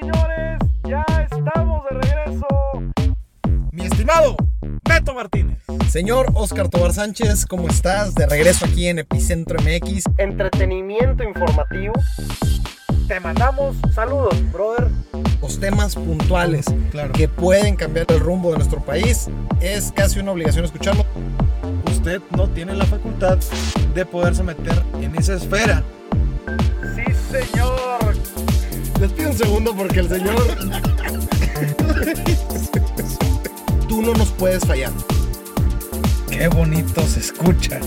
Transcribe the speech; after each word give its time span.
señores, 0.00 0.58
ya 0.88 1.04
estamos 1.30 1.82
de 1.90 1.96
regreso. 2.00 2.46
Mi 3.72 3.84
estimado 3.84 4.36
Beto 4.88 5.14
Martínez. 5.14 5.58
Señor 5.88 6.26
Oscar 6.34 6.68
Tobar 6.68 6.92
Sánchez, 6.92 7.46
¿cómo 7.46 7.68
estás? 7.68 8.14
De 8.14 8.26
regreso 8.26 8.64
aquí 8.66 8.88
en 8.88 8.98
Epicentro 9.00 9.58
MX. 9.62 10.04
Entretenimiento 10.18 11.22
informativo. 11.22 11.92
Te 13.06 13.20
mandamos 13.20 13.76
saludos, 13.94 14.34
brother. 14.52 14.88
Los 15.40 15.60
temas 15.60 15.94
puntuales 15.94 16.64
Claro. 16.90 17.12
que 17.12 17.28
pueden 17.28 17.76
cambiar 17.76 18.06
el 18.08 18.20
rumbo 18.20 18.50
de 18.50 18.58
nuestro 18.58 18.80
país. 18.80 19.28
Es 19.60 19.92
casi 19.92 20.18
una 20.18 20.32
obligación 20.32 20.64
escucharlo. 20.64 21.04
Usted 21.86 22.20
no 22.36 22.48
tiene 22.48 22.74
la 22.74 22.86
facultad 22.86 23.38
de 23.94 24.06
poderse 24.06 24.42
meter 24.42 24.82
en 25.00 25.14
esa 25.16 25.34
esfera. 25.34 25.82
Sí, 26.96 27.04
señor. 27.30 27.83
Les 29.04 29.12
pido 29.12 29.30
un 29.32 29.36
segundo 29.36 29.76
porque 29.76 30.00
el 30.00 30.08
señor... 30.08 30.34
Tú 33.86 34.00
no 34.00 34.14
nos 34.14 34.30
puedes 34.30 34.64
fallar. 34.64 34.92
Qué 36.30 36.48
bonito 36.48 37.06
se 37.06 37.20
escucha. 37.20 37.80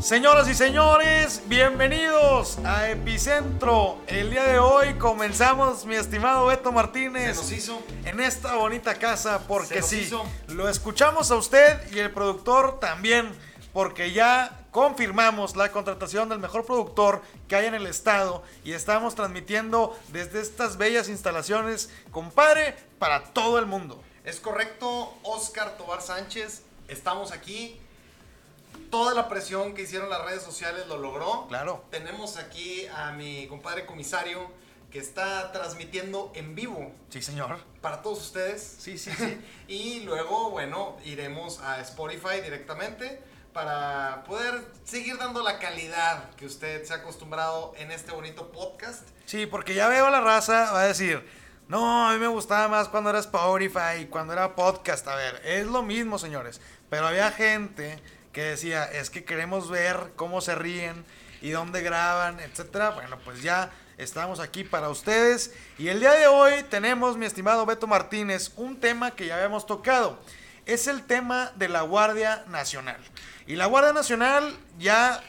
Señoras 0.00 0.48
y 0.48 0.54
señores, 0.54 1.42
bienvenidos 1.46 2.58
a 2.64 2.90
Epicentro. 2.90 3.98
El 4.06 4.30
día 4.30 4.44
de 4.44 4.58
hoy 4.58 4.94
comenzamos, 4.94 5.86
mi 5.86 5.94
estimado 5.94 6.46
Beto 6.46 6.72
Martínez, 6.72 7.50
hizo. 7.50 7.82
en 8.04 8.20
esta 8.20 8.56
bonita 8.56 8.96
casa, 8.96 9.46
porque 9.48 9.80
nos 9.80 9.88
sí, 9.88 10.00
hizo. 10.00 10.24
lo 10.48 10.68
escuchamos 10.68 11.30
a 11.30 11.36
usted 11.36 11.80
y 11.92 12.00
el 12.00 12.10
productor 12.10 12.80
también, 12.80 13.32
porque 13.72 14.12
ya 14.12 14.66
confirmamos 14.72 15.56
la 15.56 15.70
contratación 15.72 16.28
del 16.28 16.38
mejor 16.38 16.66
productor 16.66 17.22
que 17.48 17.56
hay 17.56 17.66
en 17.66 17.74
el 17.74 17.86
estado 17.86 18.42
y 18.62 18.72
estamos 18.72 19.14
transmitiendo 19.14 19.96
desde 20.08 20.40
estas 20.40 20.76
bellas 20.76 21.08
instalaciones, 21.08 21.88
compadre, 22.10 22.76
para 22.98 23.24
todo 23.24 23.58
el 23.58 23.66
mundo. 23.66 24.02
Es 24.24 24.40
correcto, 24.40 25.14
Oscar 25.22 25.76
Tobar 25.78 26.02
Sánchez. 26.02 26.62
Estamos 26.88 27.32
aquí. 27.32 27.80
Toda 28.94 29.12
la 29.12 29.28
presión 29.28 29.74
que 29.74 29.82
hicieron 29.82 30.08
las 30.08 30.24
redes 30.24 30.44
sociales 30.44 30.86
lo 30.86 30.96
logró. 30.98 31.48
Claro. 31.48 31.84
Tenemos 31.90 32.36
aquí 32.36 32.86
a 32.94 33.10
mi 33.10 33.48
compadre 33.48 33.86
comisario 33.86 34.48
que 34.92 35.00
está 35.00 35.50
transmitiendo 35.50 36.30
en 36.36 36.54
vivo 36.54 36.92
Sí, 37.08 37.20
señor. 37.20 37.58
para 37.80 38.02
todos 38.02 38.20
ustedes. 38.20 38.76
Sí, 38.78 38.96
sí, 38.96 39.10
sí. 39.10 39.40
Y 39.66 40.00
luego, 40.04 40.50
bueno, 40.50 40.96
iremos 41.04 41.58
a 41.58 41.80
Spotify 41.80 42.40
directamente 42.40 43.20
para 43.52 44.22
poder 44.28 44.64
seguir 44.84 45.18
dando 45.18 45.42
la 45.42 45.58
calidad 45.58 46.30
que 46.36 46.46
usted 46.46 46.84
se 46.84 46.92
ha 46.92 46.98
acostumbrado 46.98 47.72
en 47.76 47.90
este 47.90 48.12
bonito 48.12 48.52
podcast. 48.52 49.08
Sí, 49.26 49.46
porque 49.46 49.74
ya 49.74 49.88
veo 49.88 50.06
a 50.06 50.10
la 50.12 50.20
raza, 50.20 50.70
va 50.70 50.82
a 50.82 50.86
decir, 50.86 51.28
no, 51.66 52.08
a 52.08 52.12
mí 52.12 52.20
me 52.20 52.28
gustaba 52.28 52.68
más 52.68 52.88
cuando 52.88 53.10
era 53.10 53.18
Spotify, 53.18 54.06
cuando 54.08 54.32
era 54.34 54.54
podcast. 54.54 55.08
A 55.08 55.16
ver, 55.16 55.42
es 55.44 55.66
lo 55.66 55.82
mismo, 55.82 56.16
señores. 56.16 56.60
Pero 56.90 57.08
había 57.08 57.32
gente 57.32 57.98
que 58.34 58.42
decía, 58.42 58.84
es 58.84 59.08
que 59.08 59.24
queremos 59.24 59.70
ver 59.70 60.12
cómo 60.16 60.42
se 60.42 60.54
ríen 60.54 61.06
y 61.40 61.50
dónde 61.50 61.80
graban, 61.80 62.40
etcétera. 62.40 62.90
Bueno, 62.90 63.18
pues 63.24 63.42
ya 63.42 63.70
estamos 63.96 64.40
aquí 64.40 64.64
para 64.64 64.90
ustedes. 64.90 65.52
Y 65.78 65.88
el 65.88 66.00
día 66.00 66.12
de 66.12 66.26
hoy 66.26 66.64
tenemos, 66.68 67.16
mi 67.16 67.24
estimado 67.24 67.64
Beto 67.64 67.86
Martínez, 67.86 68.50
un 68.56 68.78
tema 68.78 69.12
que 69.12 69.26
ya 69.26 69.36
habíamos 69.36 69.64
tocado. 69.66 70.18
Es 70.66 70.88
el 70.88 71.04
tema 71.04 71.52
de 71.56 71.68
la 71.68 71.82
Guardia 71.82 72.44
Nacional. 72.48 72.98
Y 73.46 73.56
la 73.56 73.66
Guardia 73.66 73.92
Nacional 73.92 74.56
ya 74.78 75.22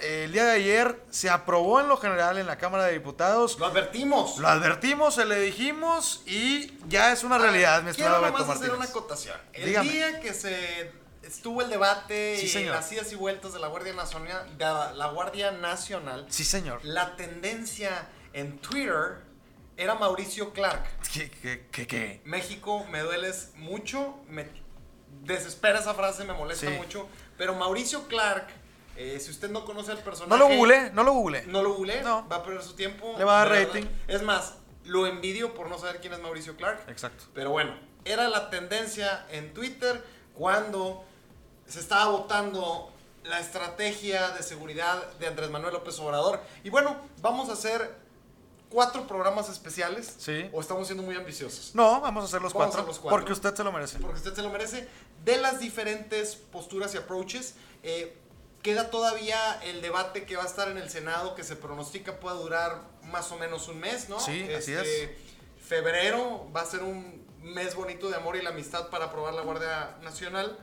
eh, 0.00 0.24
el 0.24 0.32
día 0.32 0.44
de 0.44 0.52
ayer 0.52 1.00
se 1.10 1.30
aprobó 1.30 1.80
en 1.80 1.88
lo 1.88 1.96
general 1.96 2.38
en 2.38 2.46
la 2.46 2.58
Cámara 2.58 2.84
de 2.84 2.94
Diputados. 2.94 3.58
Lo 3.58 3.66
advertimos. 3.66 4.38
Lo 4.38 4.48
advertimos, 4.48 5.14
se 5.14 5.26
le 5.26 5.38
dijimos 5.40 6.22
y 6.26 6.72
ya 6.88 7.12
es 7.12 7.22
una 7.22 7.38
realidad, 7.38 7.82
mi 7.82 7.90
estimado 7.90 8.18
Quiero 8.18 8.32
Beto 8.32 8.42
nomás 8.42 8.56
hacer 8.56 8.70
Martínez. 8.70 8.90
una 8.90 9.00
acotación. 9.00 9.36
El 9.52 9.66
Dígame. 9.66 9.90
día 9.90 10.20
que 10.20 10.34
se 10.34 10.92
estuvo 11.28 11.62
el 11.62 11.70
debate 11.70 12.36
Sí, 12.38 12.58
y 12.58 12.64
las 12.64 12.90
idas 12.92 13.12
y 13.12 13.14
vueltas 13.14 13.52
de 13.52 13.58
la 13.60 13.68
Guardia 13.68 13.92
Nacional, 13.92 14.56
de 14.58 14.64
la 14.64 15.10
Guardia 15.12 15.50
Nacional, 15.52 16.26
Sí, 16.28 16.44
señor. 16.44 16.80
la 16.84 17.16
tendencia 17.16 18.08
en 18.32 18.58
Twitter 18.58 19.18
era 19.76 19.94
Mauricio 19.94 20.52
Clark. 20.52 20.84
¿Qué, 21.12 21.30
qué, 21.30 21.66
qué, 21.70 21.86
qué? 21.86 22.20
México, 22.24 22.84
me 22.90 23.00
dueles 23.00 23.52
mucho, 23.56 24.16
me 24.28 24.48
desespera 25.22 25.78
esa 25.80 25.94
frase, 25.94 26.24
me 26.24 26.32
molesta 26.32 26.66
Sí. 26.68 26.72
mucho, 26.76 27.08
pero 27.36 27.54
Mauricio 27.54 28.08
Clark, 28.08 28.48
eh, 28.96 29.20
si 29.20 29.30
usted 29.30 29.50
no 29.50 29.64
conoce 29.64 29.92
al 29.92 29.98
personaje, 29.98 30.30
No 30.30 30.48
lo 30.48 30.54
google, 30.56 30.90
no 30.92 31.04
lo 31.04 31.12
google. 31.12 31.42
no 31.46 31.62
lo 31.62 31.74
google, 31.74 32.02
No. 32.02 32.26
va 32.28 32.36
a 32.36 32.42
perder 32.42 32.62
su 32.62 32.74
tiempo. 32.74 33.14
Le 33.18 33.24
va 33.24 33.36
a 33.42 33.44
dar 33.44 33.50
verdad. 33.50 33.74
rating. 33.74 33.86
Es 34.08 34.22
más, 34.22 34.54
lo 34.84 35.06
envidio 35.06 35.54
por 35.54 35.68
no 35.68 35.78
saber 35.78 36.00
quién 36.00 36.12
es 36.14 36.18
Mauricio 36.20 36.56
Clark. 36.56 36.80
Exacto. 36.88 37.24
Pero 37.34 37.50
bueno, 37.50 37.78
era 38.04 38.28
la 38.28 38.50
tendencia 38.50 39.26
en 39.30 39.52
Twitter 39.54 40.02
cuando 40.34 41.04
se 41.68 41.80
estaba 41.80 42.06
votando 42.10 42.90
la 43.24 43.40
estrategia 43.40 44.30
de 44.30 44.42
seguridad 44.42 45.12
de 45.18 45.26
Andrés 45.26 45.50
Manuel 45.50 45.74
López 45.74 45.98
Obrador. 46.00 46.40
Y 46.64 46.70
bueno, 46.70 46.96
vamos 47.20 47.50
a 47.50 47.52
hacer 47.52 47.94
cuatro 48.70 49.06
programas 49.06 49.48
especiales. 49.48 50.14
Sí. 50.18 50.48
¿O 50.52 50.60
estamos 50.60 50.86
siendo 50.86 51.02
muy 51.02 51.14
ambiciosos? 51.14 51.74
No, 51.74 52.00
vamos 52.00 52.22
a 52.24 52.26
hacer 52.26 52.42
los, 52.42 52.52
a 52.52 52.56
cuatro, 52.56 52.78
hacer 52.78 52.86
los 52.86 52.98
cuatro. 52.98 53.18
porque 53.18 53.32
usted 53.32 53.54
se 53.54 53.64
lo 53.64 53.72
merece. 53.72 53.98
Porque 53.98 54.16
usted 54.18 54.34
se 54.34 54.42
lo 54.42 54.50
merece. 54.50 54.88
De 55.24 55.36
las 55.36 55.60
diferentes 55.60 56.36
posturas 56.36 56.94
y 56.94 56.98
approaches, 56.98 57.54
eh, 57.82 58.16
queda 58.62 58.90
todavía 58.90 59.60
el 59.62 59.82
debate 59.82 60.24
que 60.24 60.36
va 60.36 60.44
a 60.44 60.46
estar 60.46 60.68
en 60.68 60.78
el 60.78 60.90
Senado, 60.90 61.34
que 61.34 61.44
se 61.44 61.56
pronostica 61.56 62.20
pueda 62.20 62.36
durar 62.36 62.82
más 63.04 63.30
o 63.30 63.36
menos 63.36 63.68
un 63.68 63.78
mes, 63.78 64.08
¿no? 64.08 64.18
Este, 64.18 64.32
Sí, 64.32 64.52
así 64.52 64.72
es. 64.72 65.10
Febrero 65.66 66.48
va 66.54 66.62
a 66.62 66.66
ser 66.66 66.82
un 66.82 67.26
mes 67.42 67.74
bonito 67.74 68.08
de 68.08 68.16
amor 68.16 68.36
y 68.36 68.42
la 68.42 68.50
amistad 68.50 68.88
para 68.88 69.06
aprobar 69.06 69.34
la 69.34 69.42
Guardia 69.42 69.96
Nacional. 70.02 70.58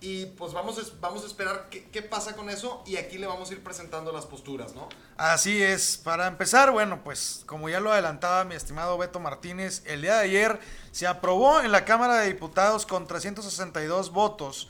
Y 0.00 0.26
pues 0.26 0.52
vamos 0.52 0.78
a, 0.78 0.82
vamos 1.00 1.24
a 1.24 1.26
esperar 1.26 1.68
qué, 1.70 1.88
qué 1.90 2.02
pasa 2.02 2.36
con 2.36 2.50
eso 2.50 2.84
y 2.86 2.96
aquí 2.96 3.18
le 3.18 3.26
vamos 3.26 3.50
a 3.50 3.54
ir 3.54 3.64
presentando 3.64 4.12
las 4.12 4.26
posturas, 4.26 4.74
¿no? 4.74 4.88
Así 5.16 5.60
es, 5.60 5.96
para 5.96 6.28
empezar, 6.28 6.70
bueno, 6.70 7.02
pues 7.02 7.42
como 7.46 7.68
ya 7.68 7.80
lo 7.80 7.92
adelantaba 7.92 8.44
mi 8.44 8.54
estimado 8.54 8.96
Beto 8.96 9.18
Martínez, 9.18 9.82
el 9.86 10.02
día 10.02 10.14
de 10.14 10.24
ayer 10.24 10.60
se 10.92 11.08
aprobó 11.08 11.60
en 11.60 11.72
la 11.72 11.84
Cámara 11.84 12.20
de 12.20 12.28
Diputados 12.28 12.86
con 12.86 13.06
362 13.06 14.12
votos 14.12 14.66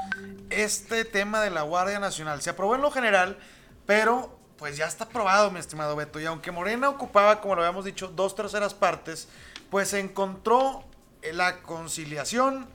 este 0.50 1.04
tema 1.04 1.42
de 1.42 1.50
la 1.50 1.62
Guardia 1.62 1.98
Nacional. 2.00 2.40
Se 2.40 2.50
aprobó 2.50 2.74
en 2.74 2.82
lo 2.82 2.90
general, 2.90 3.38
pero 3.86 4.38
pues 4.56 4.76
ya 4.76 4.86
está 4.86 5.04
aprobado, 5.04 5.50
mi 5.50 5.60
estimado 5.60 5.94
Beto. 5.94 6.20
Y 6.20 6.26
aunque 6.26 6.50
Morena 6.50 6.88
ocupaba, 6.88 7.40
como 7.40 7.54
lo 7.54 7.62
habíamos 7.62 7.84
dicho, 7.84 8.08
dos 8.08 8.34
terceras 8.34 8.74
partes, 8.74 9.28
pues 9.70 9.90
se 9.90 10.00
encontró 10.00 10.84
la 11.32 11.62
conciliación 11.62 12.68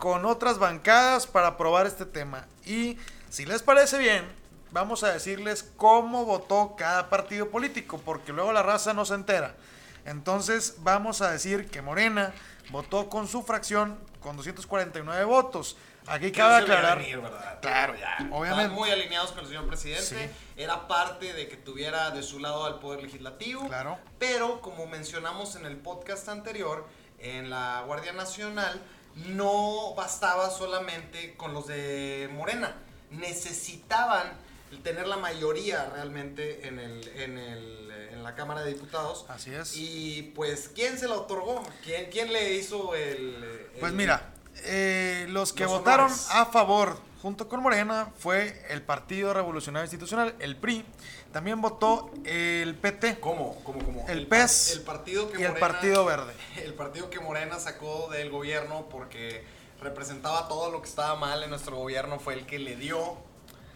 con 0.00 0.24
otras 0.24 0.58
bancadas 0.58 1.26
para 1.26 1.48
aprobar 1.48 1.86
este 1.86 2.06
tema. 2.06 2.46
Y 2.64 2.96
si 3.28 3.44
les 3.44 3.62
parece 3.62 3.98
bien, 3.98 4.24
vamos 4.72 5.04
a 5.04 5.12
decirles 5.12 5.70
cómo 5.76 6.24
votó 6.24 6.74
cada 6.74 7.10
partido 7.10 7.50
político, 7.50 8.00
porque 8.02 8.32
luego 8.32 8.50
la 8.50 8.62
raza 8.62 8.94
no 8.94 9.04
se 9.04 9.14
entera. 9.14 9.54
Entonces 10.06 10.76
vamos 10.78 11.20
a 11.20 11.30
decir 11.30 11.68
que 11.68 11.82
Morena 11.82 12.32
votó 12.70 13.10
con 13.10 13.28
su 13.28 13.42
fracción 13.42 13.98
con 14.20 14.38
249 14.38 15.24
votos. 15.24 15.76
Aquí 16.06 16.32
cabe 16.32 16.62
aclarar. 16.62 17.04
Claro, 17.60 17.94
ya. 17.94 18.26
obviamente. 18.32 18.62
Están 18.62 18.72
muy 18.72 18.90
alineados 18.90 19.32
con 19.32 19.40
el 19.40 19.48
señor 19.48 19.66
presidente. 19.66 20.02
Sí. 20.02 20.16
Era 20.56 20.88
parte 20.88 21.34
de 21.34 21.46
que 21.46 21.58
tuviera 21.58 22.10
de 22.10 22.22
su 22.22 22.38
lado 22.38 22.64
al 22.64 22.78
Poder 22.78 23.02
Legislativo. 23.02 23.68
Claro. 23.68 23.98
Pero, 24.18 24.62
como 24.62 24.86
mencionamos 24.86 25.56
en 25.56 25.66
el 25.66 25.76
podcast 25.76 26.26
anterior, 26.30 26.86
en 27.18 27.50
la 27.50 27.82
Guardia 27.86 28.14
Nacional 28.14 28.80
no 29.16 29.94
bastaba 29.94 30.50
solamente 30.50 31.34
con 31.36 31.52
los 31.54 31.66
de 31.66 32.28
Morena. 32.32 32.76
Necesitaban 33.10 34.32
tener 34.82 35.06
la 35.06 35.16
mayoría 35.16 35.90
realmente 35.92 36.66
en, 36.68 36.78
el, 36.78 37.08
en, 37.16 37.38
el, 37.38 37.90
en 38.12 38.22
la 38.22 38.34
Cámara 38.34 38.62
de 38.62 38.72
Diputados. 38.74 39.24
Así 39.28 39.52
es. 39.52 39.76
Y 39.76 40.32
pues, 40.34 40.70
¿quién 40.74 40.98
se 40.98 41.08
la 41.08 41.14
otorgó? 41.16 41.62
¿Quién, 41.84 42.10
quién 42.10 42.32
le 42.32 42.54
hizo 42.54 42.94
el... 42.94 43.42
el- 43.74 43.80
Pues 43.80 43.92
mira, 43.92 44.32
eh, 44.64 45.26
los 45.30 45.52
que 45.52 45.64
Los 45.64 45.72
votaron 45.72 46.06
honores. 46.06 46.28
a 46.30 46.46
favor 46.46 46.96
junto 47.20 47.48
con 47.48 47.60
Morena 47.62 48.12
fue 48.18 48.64
el 48.70 48.82
Partido 48.82 49.34
Revolucionario 49.34 49.84
Institucional, 49.84 50.34
el 50.38 50.56
PRI. 50.56 50.84
También 51.32 51.60
votó 51.60 52.10
el 52.24 52.74
PT 52.74 53.20
¿Cómo? 53.20 53.56
¿Cómo? 53.62 53.78
¿Cómo? 53.84 54.04
El 54.08 54.26
par- 54.26 54.40
PES 54.40 54.72
el 54.72 54.82
partido 54.82 55.30
que 55.30 55.40
y 55.40 55.42
el 55.44 55.48
Morena- 55.52 55.60
Partido 55.68 56.04
Verde. 56.04 56.32
El 56.64 56.74
partido 56.74 57.08
que 57.10 57.20
Morena 57.20 57.58
sacó 57.60 58.08
del 58.10 58.30
gobierno 58.30 58.86
porque 58.90 59.44
representaba 59.80 60.48
todo 60.48 60.70
lo 60.70 60.82
que 60.82 60.88
estaba 60.88 61.14
mal 61.16 61.42
en 61.42 61.50
nuestro 61.50 61.76
gobierno 61.76 62.18
fue 62.18 62.34
el 62.34 62.46
que 62.46 62.58
le 62.58 62.76
dio 62.76 63.16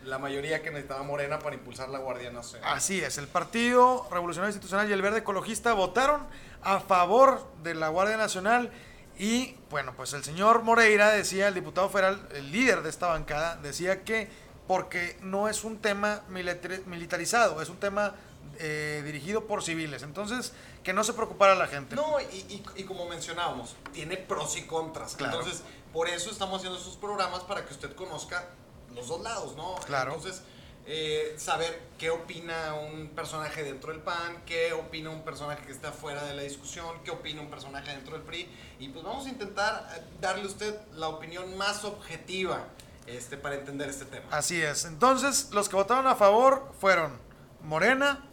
la 0.04 0.18
mayoría 0.18 0.62
que 0.62 0.70
necesitaba 0.70 1.02
Morena 1.02 1.38
para 1.38 1.54
impulsar 1.54 1.88
la 1.88 1.98
Guardia 1.98 2.30
Nacional. 2.30 2.74
Así 2.76 3.00
es, 3.00 3.16
el 3.18 3.26
Partido 3.28 4.06
Revolucionario 4.10 4.50
Institucional 4.50 4.90
y 4.90 4.92
el 4.92 5.00
Verde 5.00 5.20
Ecologista 5.20 5.72
votaron 5.72 6.26
a 6.62 6.80
favor 6.80 7.46
de 7.62 7.74
la 7.74 7.88
Guardia 7.88 8.16
Nacional 8.16 8.70
Y 9.16 9.54
bueno, 9.70 9.94
pues 9.96 10.12
el 10.12 10.24
señor 10.24 10.62
Moreira 10.62 11.10
decía, 11.10 11.46
el 11.48 11.54
diputado 11.54 11.88
federal, 11.88 12.28
el 12.34 12.50
líder 12.50 12.82
de 12.82 12.90
esta 12.90 13.06
bancada, 13.06 13.56
decía 13.62 14.02
que 14.02 14.28
porque 14.66 15.16
no 15.20 15.48
es 15.48 15.64
un 15.64 15.78
tema 15.78 16.22
militarizado, 16.28 17.60
es 17.60 17.68
un 17.68 17.76
tema 17.76 18.14
eh, 18.58 19.02
dirigido 19.04 19.46
por 19.46 19.62
civiles. 19.62 20.02
Entonces, 20.02 20.52
que 20.82 20.92
no 20.92 21.04
se 21.04 21.12
preocupara 21.12 21.54
la 21.54 21.66
gente. 21.66 21.96
No, 21.96 22.16
y, 22.20 22.84
como 22.84 23.06
mencionábamos, 23.06 23.74
tiene 23.92 24.16
pros 24.16 24.56
y 24.56 24.62
contras. 24.62 25.16
Entonces, 25.18 25.62
por 25.92 26.08
eso 26.08 26.30
estamos 26.30 26.58
haciendo 26.58 26.78
estos 26.78 26.96
programas 26.96 27.40
para 27.44 27.64
que 27.64 27.72
usted 27.72 27.94
conozca 27.94 28.48
los 28.94 29.08
dos 29.08 29.20
lados, 29.22 29.56
¿no? 29.56 29.74
Claro. 29.86 30.14
Entonces, 30.14 30.42
eh, 30.86 31.34
saber 31.38 31.80
qué 31.98 32.10
opina 32.10 32.74
un 32.74 33.08
personaje 33.08 33.62
dentro 33.64 33.90
del 33.90 34.02
PAN, 34.02 34.42
qué 34.44 34.72
opina 34.74 35.10
un 35.10 35.22
personaje 35.22 35.64
que 35.64 35.72
está 35.72 35.92
fuera 35.92 36.22
de 36.24 36.34
la 36.34 36.42
discusión, 36.42 37.02
qué 37.04 37.10
opina 37.10 37.40
un 37.40 37.48
personaje 37.48 37.90
dentro 37.90 38.12
del 38.12 38.22
PRI. 38.22 38.48
Y 38.78 38.88
pues 38.88 39.04
vamos 39.04 39.26
a 39.26 39.30
intentar 39.30 39.88
eh, 39.96 40.02
darle 40.20 40.44
a 40.44 40.46
usted 40.46 40.78
la 40.92 41.08
opinión 41.08 41.56
más 41.56 41.84
objetiva 41.84 42.66
este, 43.06 43.36
para 43.36 43.56
entender 43.56 43.88
este 43.88 44.04
tema. 44.04 44.26
Así 44.30 44.60
es. 44.60 44.84
Entonces, 44.84 45.50
los 45.52 45.68
que 45.68 45.76
votaron 45.76 46.06
a 46.06 46.14
favor 46.14 46.72
fueron 46.80 47.18
Morena, 47.62 48.24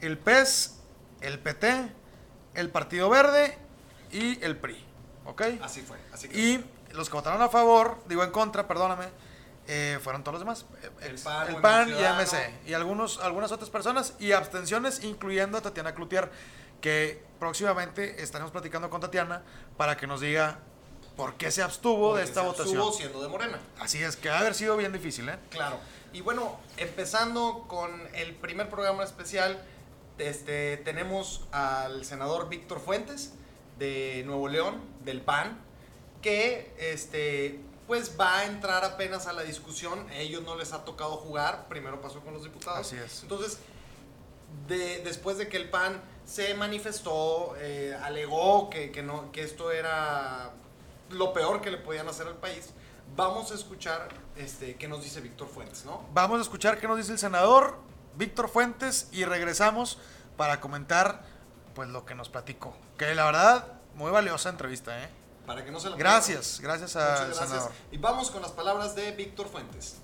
el 0.00 0.18
PES, 0.18 0.78
el 1.20 1.38
PT, 1.38 1.92
el 2.54 2.70
Partido 2.70 3.08
Verde 3.08 3.56
y 4.10 4.42
el 4.44 4.56
PRI. 4.56 4.84
¿Ok? 5.24 5.42
Así 5.62 5.82
fue. 5.82 5.98
Así 6.12 6.28
y 6.28 6.64
los 6.94 7.08
que 7.08 7.16
votaron 7.16 7.40
a 7.42 7.48
favor, 7.48 8.02
digo 8.08 8.24
en 8.24 8.30
contra, 8.30 8.66
perdóname, 8.66 9.08
eh, 9.66 9.98
fueron 10.02 10.24
todos 10.24 10.34
los 10.34 10.40
demás. 10.40 10.66
El, 11.02 11.18
PAN, 11.18 11.48
el 11.48 11.56
PAN 11.60 11.88
y 11.90 12.02
MC. 12.02 12.54
Y 12.66 12.72
algunos, 12.72 13.18
algunas 13.20 13.52
otras 13.52 13.68
personas 13.68 14.14
y 14.18 14.32
abstenciones, 14.32 15.04
incluyendo 15.04 15.58
a 15.58 15.60
Tatiana 15.60 15.94
Cloutier, 15.94 16.30
que 16.80 17.22
próximamente 17.38 18.22
estaremos 18.22 18.50
platicando 18.50 18.88
con 18.88 19.00
Tatiana 19.00 19.42
para 19.76 19.96
que 19.96 20.06
nos 20.06 20.20
diga 20.20 20.60
por 21.18 21.34
qué 21.34 21.50
se 21.50 21.62
abstuvo 21.62 22.14
de 22.16 22.22
esta 22.22 22.42
se 22.42 22.46
votación. 22.46 22.76
Abstuvo 22.76 22.92
siendo 22.96 23.20
de 23.20 23.28
Morena. 23.28 23.58
Así 23.80 24.00
es, 24.00 24.16
que 24.16 24.30
ha 24.30 24.38
haber 24.38 24.54
sido 24.54 24.76
bien 24.76 24.92
difícil, 24.92 25.28
¿eh? 25.28 25.36
Claro. 25.50 25.80
Y 26.12 26.20
bueno, 26.20 26.60
empezando 26.76 27.64
con 27.66 27.90
el 28.14 28.36
primer 28.36 28.70
programa 28.70 29.02
especial, 29.02 29.60
este, 30.16 30.76
tenemos 30.78 31.42
al 31.50 32.04
senador 32.04 32.48
Víctor 32.48 32.78
Fuentes 32.80 33.32
de 33.80 34.22
Nuevo 34.26 34.46
León, 34.46 34.80
del 35.04 35.20
PAN, 35.20 35.60
que 36.22 36.72
este, 36.78 37.60
pues 37.88 38.12
va 38.18 38.38
a 38.38 38.44
entrar 38.46 38.84
apenas 38.84 39.26
a 39.26 39.32
la 39.32 39.42
discusión. 39.42 40.08
A 40.10 40.18
ellos 40.18 40.44
no 40.44 40.54
les 40.54 40.72
ha 40.72 40.84
tocado 40.84 41.16
jugar, 41.16 41.66
primero 41.68 42.00
pasó 42.00 42.20
con 42.20 42.32
los 42.32 42.44
diputados. 42.44 42.86
Así 42.86 42.96
es. 42.96 43.24
Entonces, 43.24 43.58
de, 44.68 45.00
después 45.00 45.36
de 45.36 45.48
que 45.48 45.56
el 45.56 45.68
PAN 45.68 46.00
se 46.24 46.54
manifestó, 46.54 47.56
eh, 47.58 47.98
alegó 48.04 48.70
que, 48.70 48.92
que, 48.92 49.02
no, 49.02 49.32
que 49.32 49.42
esto 49.42 49.72
era 49.72 50.52
lo 51.10 51.32
peor 51.32 51.60
que 51.60 51.70
le 51.70 51.78
podían 51.78 52.08
hacer 52.08 52.26
al 52.26 52.36
país, 52.36 52.70
vamos 53.16 53.50
a 53.50 53.54
escuchar 53.54 54.08
este, 54.36 54.76
qué 54.76 54.88
nos 54.88 55.02
dice 55.02 55.20
Víctor 55.20 55.48
Fuentes, 55.48 55.84
¿no? 55.84 56.04
Vamos 56.12 56.38
a 56.38 56.42
escuchar 56.42 56.78
qué 56.78 56.86
nos 56.88 56.96
dice 56.96 57.12
el 57.12 57.18
senador 57.18 57.78
Víctor 58.16 58.48
Fuentes 58.48 59.08
y 59.12 59.24
regresamos 59.24 59.98
para 60.36 60.60
comentar 60.60 61.22
pues 61.74 61.88
lo 61.88 62.04
que 62.04 62.14
nos 62.14 62.28
platicó. 62.28 62.76
Que 62.96 63.14
la 63.14 63.24
verdad, 63.24 63.72
muy 63.94 64.10
valiosa 64.10 64.48
entrevista, 64.48 65.02
¿eh? 65.02 65.08
Para 65.46 65.64
que 65.64 65.70
no 65.70 65.80
se 65.80 65.90
Gracias, 65.90 66.60
gracias 66.60 66.96
al 66.96 67.34
senador. 67.34 67.72
Y 67.90 67.98
vamos 67.98 68.30
con 68.30 68.42
las 68.42 68.50
palabras 68.50 68.94
de 68.94 69.12
Víctor 69.12 69.48
Fuentes. 69.48 69.96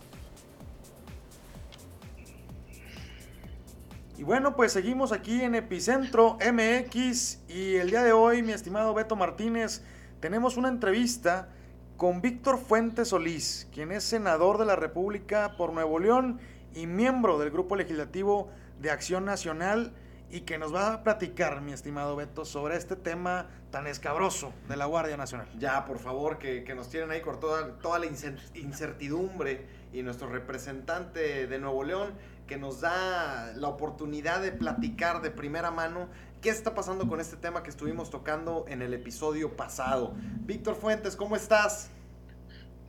Y 4.16 4.22
bueno, 4.22 4.54
pues 4.54 4.72
seguimos 4.72 5.10
aquí 5.10 5.42
en 5.42 5.56
Epicentro 5.56 6.38
MX 6.40 7.40
y 7.48 7.76
el 7.76 7.90
día 7.90 8.04
de 8.04 8.12
hoy, 8.12 8.42
mi 8.42 8.52
estimado 8.52 8.94
Beto 8.94 9.16
Martínez, 9.16 9.82
tenemos 10.24 10.56
una 10.56 10.70
entrevista 10.70 11.50
con 11.98 12.22
Víctor 12.22 12.56
Fuentes 12.56 13.08
Solís, 13.08 13.68
quien 13.74 13.92
es 13.92 14.04
senador 14.04 14.56
de 14.56 14.64
la 14.64 14.74
República 14.74 15.54
por 15.58 15.74
Nuevo 15.74 15.98
León 15.98 16.40
y 16.74 16.86
miembro 16.86 17.38
del 17.38 17.50
Grupo 17.50 17.76
Legislativo 17.76 18.48
de 18.80 18.90
Acción 18.90 19.26
Nacional 19.26 19.92
y 20.30 20.40
que 20.40 20.56
nos 20.56 20.74
va 20.74 20.94
a 20.94 21.02
platicar, 21.02 21.60
mi 21.60 21.74
estimado 21.74 22.16
Beto, 22.16 22.46
sobre 22.46 22.76
este 22.76 22.96
tema 22.96 23.50
tan 23.70 23.86
escabroso 23.86 24.54
de 24.66 24.78
la 24.78 24.86
Guardia 24.86 25.18
Nacional. 25.18 25.46
Ya, 25.58 25.84
por 25.84 25.98
favor, 25.98 26.38
que, 26.38 26.64
nos 26.74 26.88
tienen 26.88 27.10
ahí 27.10 27.20
con 27.20 27.38
toda, 27.38 27.78
toda 27.80 27.98
la 27.98 28.06
incertidumbre 28.06 29.66
y 29.92 30.02
nuestro 30.02 30.30
representante 30.30 31.46
de 31.46 31.58
Nuevo 31.58 31.84
León 31.84 32.14
que 32.46 32.58
nos 32.58 32.80
da 32.80 33.52
la 33.54 33.68
oportunidad 33.68 34.40
de 34.42 34.52
platicar 34.52 35.22
de 35.22 35.30
primera 35.30 35.70
mano 35.70 36.08
qué 36.44 36.50
está 36.50 36.74
pasando 36.74 37.08
con 37.08 37.22
este 37.22 37.38
tema 37.38 37.62
que 37.62 37.70
estuvimos 37.70 38.10
tocando 38.10 38.66
en 38.68 38.82
el 38.82 38.92
episodio 38.92 39.56
pasado. 39.56 40.12
Víctor 40.42 40.76
Fuentes, 40.76 41.16
¿cómo 41.16 41.36
estás? 41.36 41.88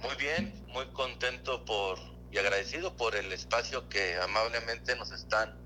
Muy 0.04 0.14
bien, 0.20 0.54
muy 0.74 0.86
contento 0.88 1.64
por 1.64 1.98
y 2.32 2.38
agradecido 2.38 2.98
por 2.98 3.16
el 3.16 3.32
espacio 3.32 3.88
que 3.88 4.18
amablemente 4.18 4.98
nos 4.98 5.14
están 5.14 5.58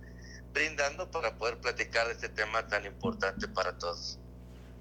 brindando 0.54 1.10
para 1.10 1.36
poder 1.36 1.58
platicar 1.58 2.06
de 2.06 2.14
este 2.14 2.30
tema 2.30 2.68
tan 2.68 2.86
importante 2.86 3.48
para 3.48 3.76
todos. 3.80 4.20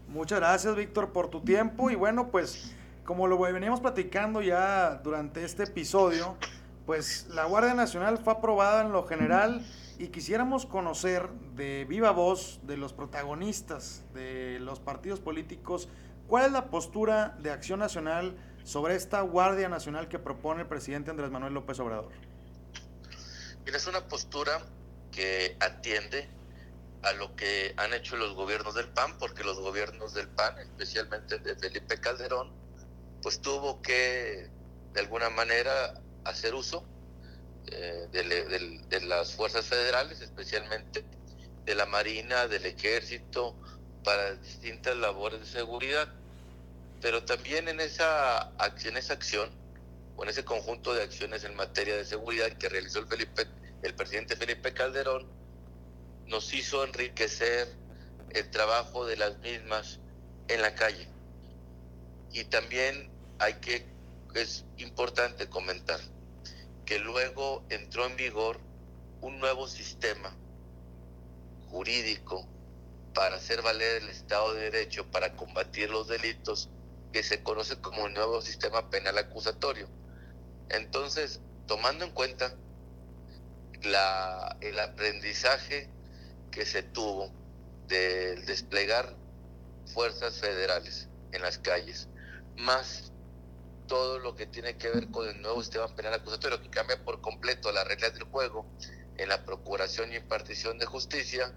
Muchas 0.07 0.41
gracias, 0.41 0.77
Víctor, 0.77 1.11
por 1.11 1.31
tu 1.31 1.43
tiempo. 1.43 1.91
Y 1.91 1.95
bueno, 1.95 2.31
pues 2.31 2.75
como 3.07 3.27
lo 3.27 3.39
veníamos 3.39 3.81
platicando 3.81 4.43
ya 4.43 4.97
durante 5.03 5.47
este 5.47 5.63
episodio, 5.63 6.37
pues 6.85 7.27
la 7.29 7.47
Guardia 7.47 7.73
Nacional 7.73 8.19
fue 8.19 8.35
aprobada 8.35 8.83
en 8.83 8.93
lo 8.93 9.07
general 9.07 9.65
y 9.99 10.09
quisiéramos 10.09 10.65
conocer 10.65 11.29
de 11.57 11.85
viva 11.85 12.13
voz 12.13 12.61
de 12.63 12.77
los 12.77 12.93
protagonistas 12.93 14.05
de 14.15 14.59
los 14.61 14.79
partidos 14.79 15.19
políticos 15.19 15.89
cuál 16.29 16.47
es 16.47 16.53
la 16.53 16.71
postura 16.71 17.37
de 17.41 17.51
Acción 17.51 17.81
Nacional 17.81 18.37
sobre 18.63 18.95
esta 18.95 19.21
Guardia 19.23 19.69
Nacional 19.69 20.09
que 20.09 20.21
propone 20.21 20.63
el 20.63 20.69
presidente 20.69 21.11
Andrés 21.11 21.31
Manuel 21.31 21.55
López 21.55 21.81
Obrador. 21.81 22.13
Es 23.67 23.87
una 23.87 24.07
postura 24.07 24.63
que 25.11 25.57
atiende 25.61 26.29
a 27.03 27.13
lo 27.13 27.35
que 27.35 27.75
han 27.77 27.93
hecho 27.93 28.17
los 28.17 28.35
gobiernos 28.35 28.75
del 28.75 28.89
PAN, 28.89 29.17
porque 29.19 29.45
los 29.45 29.59
gobiernos 29.61 30.15
del 30.15 30.29
PAN, 30.29 30.59
especialmente 30.59 31.39
de 31.39 31.57
Felipe 31.57 31.99
Calderón, 31.99 32.53
pues 33.23 33.41
tuvo 33.41 33.81
que 33.83 34.51
de 34.93 35.01
alguna 35.01 35.31
manera 35.31 36.01
hacer 36.25 36.55
uso 36.55 36.85
eh, 37.73 38.09
de, 38.89 39.01
las 39.03 39.33
fuerzas 39.33 39.67
federales, 39.67 40.21
especialmente 40.21 41.05
de 41.65 41.75
la 41.75 41.87
Marina, 41.87 42.49
del 42.49 42.67
Ejército, 42.67 43.55
para 44.05 44.35
distintas 44.35 44.97
labores 44.97 45.41
de 45.41 45.47
seguridad. 45.47 46.09
Pero 47.01 47.25
también 47.25 47.69
en 47.69 47.81
esa, 47.81 48.53
en 48.85 48.97
esa 48.97 49.13
acción, 49.13 49.51
o 50.17 50.25
en 50.25 50.31
ese 50.31 50.45
conjunto 50.45 50.95
de 50.95 51.03
acciones 51.03 51.45
en 51.45 51.55
materia 51.55 51.97
de 51.97 52.05
seguridad 52.05 52.49
que 52.59 52.69
realizó 52.69 52.99
el 52.99 53.07
Felipe 53.07 53.47
el 53.83 53.95
presidente 53.95 54.37
Felipe 54.37 54.73
Calderón 54.73 55.27
nos 56.27 56.53
hizo 56.53 56.85
enriquecer 56.85 57.69
el 58.31 58.51
trabajo 58.51 59.07
de 59.07 59.17
las 59.17 59.39
mismas 59.39 60.01
en 60.49 60.63
la 60.63 60.75
calle. 60.75 61.09
Y 62.33 62.45
también 62.45 63.11
hay 63.39 63.55
que, 63.55 63.87
es 64.35 64.65
importante 64.79 65.49
comentar, 65.49 66.01
que 66.89 66.99
luego 66.99 67.67
entró 67.69 68.07
en 68.07 68.17
vigor 68.17 68.59
un 69.21 69.39
nuevo 69.39 69.69
sistema 69.69 70.35
jurídico 71.67 72.49
para 73.13 73.37
hacer 73.37 73.61
valer 73.61 74.03
el 74.03 74.09
Estado 74.09 74.55
de 74.55 74.71
Derecho, 74.71 75.05
para 75.11 75.37
combatir 75.37 75.91
los 75.91 76.09
delitos, 76.09 76.71
que 77.13 77.23
se 77.23 77.43
conoce 77.43 77.79
como 77.83 78.07
el 78.07 78.15
nuevo 78.15 78.41
sistema 78.41 78.89
penal 78.89 79.19
acusatorio. 79.19 79.87
Entonces, 80.71 81.43
tomando 81.67 82.07
en 82.07 82.11
cuenta 82.13 82.57
el 84.63 84.79
aprendizaje 84.79 85.91
que 86.51 86.65
se 86.65 86.83
tuvo 86.85 87.31
del 87.87 88.47
desplegar 88.47 89.15
fuerzas 89.93 90.39
federales 90.39 91.11
en 91.33 91.43
las 91.43 91.59
calles, 91.59 92.09
más 92.57 93.13
todo 93.89 94.21
lo 94.21 94.37
que 94.37 94.47
tiene 94.47 94.77
que 94.77 94.91
ver 94.91 95.11
con 95.11 95.29
el 95.29 95.43
nuevo 95.43 95.61
sistema 95.63 95.93
penal 95.97 96.15
acusatorio 96.15 96.63
que 96.63 96.71
cambia 96.71 97.03
por 97.05 97.21
completo 97.21 97.73
las 97.73 97.89
reglas 97.89 98.15
del 98.15 98.25
juego 98.25 98.71
en 99.17 99.29
la 99.29 99.45
procuración 99.45 100.13
y 100.13 100.17
impartición 100.17 100.79
de 100.79 100.87
justicia, 100.87 101.53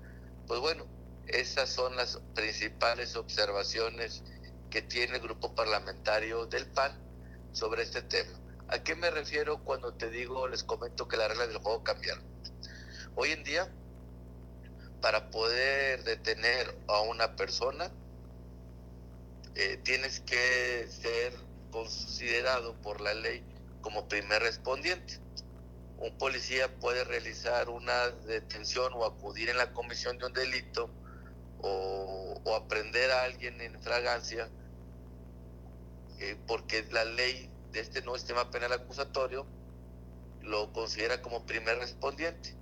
pues 0.47 0.59
bueno, 0.59 0.88
esas 1.27 1.69
son 1.69 1.95
las 1.95 2.19
principales 2.33 3.15
observaciones 3.15 4.23
que 4.71 4.81
tiene 4.81 5.17
el 5.17 5.21
grupo 5.21 5.53
parlamentario 5.53 6.47
del 6.47 6.65
PAN 6.71 6.97
sobre 7.51 7.83
este 7.83 8.01
tema. 8.01 8.39
¿A 8.69 8.81
qué 8.81 8.95
me 8.95 9.11
refiero 9.11 9.63
cuando 9.63 9.93
te 9.93 10.09
digo, 10.09 10.47
les 10.47 10.63
comento 10.63 11.07
que 11.07 11.17
las 11.17 11.27
reglas 11.27 11.50
del 11.50 11.57
juego 11.57 11.83
cambiaron? 11.83 12.23
Hoy 13.15 13.31
en 13.31 13.43
día, 13.43 13.69
para 15.01 15.29
poder 15.29 16.03
detener 16.03 16.73
a 16.88 17.01
una 17.01 17.35
persona, 17.35 17.91
eh, 19.55 19.77
tienes 19.83 20.21
que 20.21 20.88
ser 20.89 21.50
considerado 21.71 22.79
por 22.81 23.01
la 23.01 23.13
ley 23.13 23.43
como 23.81 24.07
primer 24.07 24.41
respondiente. 24.41 25.19
Un 25.97 26.17
policía 26.17 26.79
puede 26.79 27.03
realizar 27.03 27.69
una 27.69 28.09
detención 28.09 28.91
o 28.93 29.05
acudir 29.05 29.49
en 29.49 29.57
la 29.57 29.73
comisión 29.73 30.17
de 30.17 30.25
un 30.25 30.33
delito 30.33 30.89
o, 31.59 32.41
o 32.43 32.55
aprender 32.55 33.11
a 33.11 33.23
alguien 33.23 33.59
en 33.61 33.79
fragancia 33.81 34.49
eh, 36.21 36.37
porque 36.45 36.87
la 36.91 37.03
ley 37.03 37.49
de 37.71 37.79
este 37.79 38.01
nuevo 38.01 38.17
sistema 38.17 38.51
penal 38.51 38.71
acusatorio 38.73 39.47
lo 40.41 40.71
considera 40.71 41.21
como 41.21 41.45
primer 41.47 41.79
respondiente. 41.79 42.55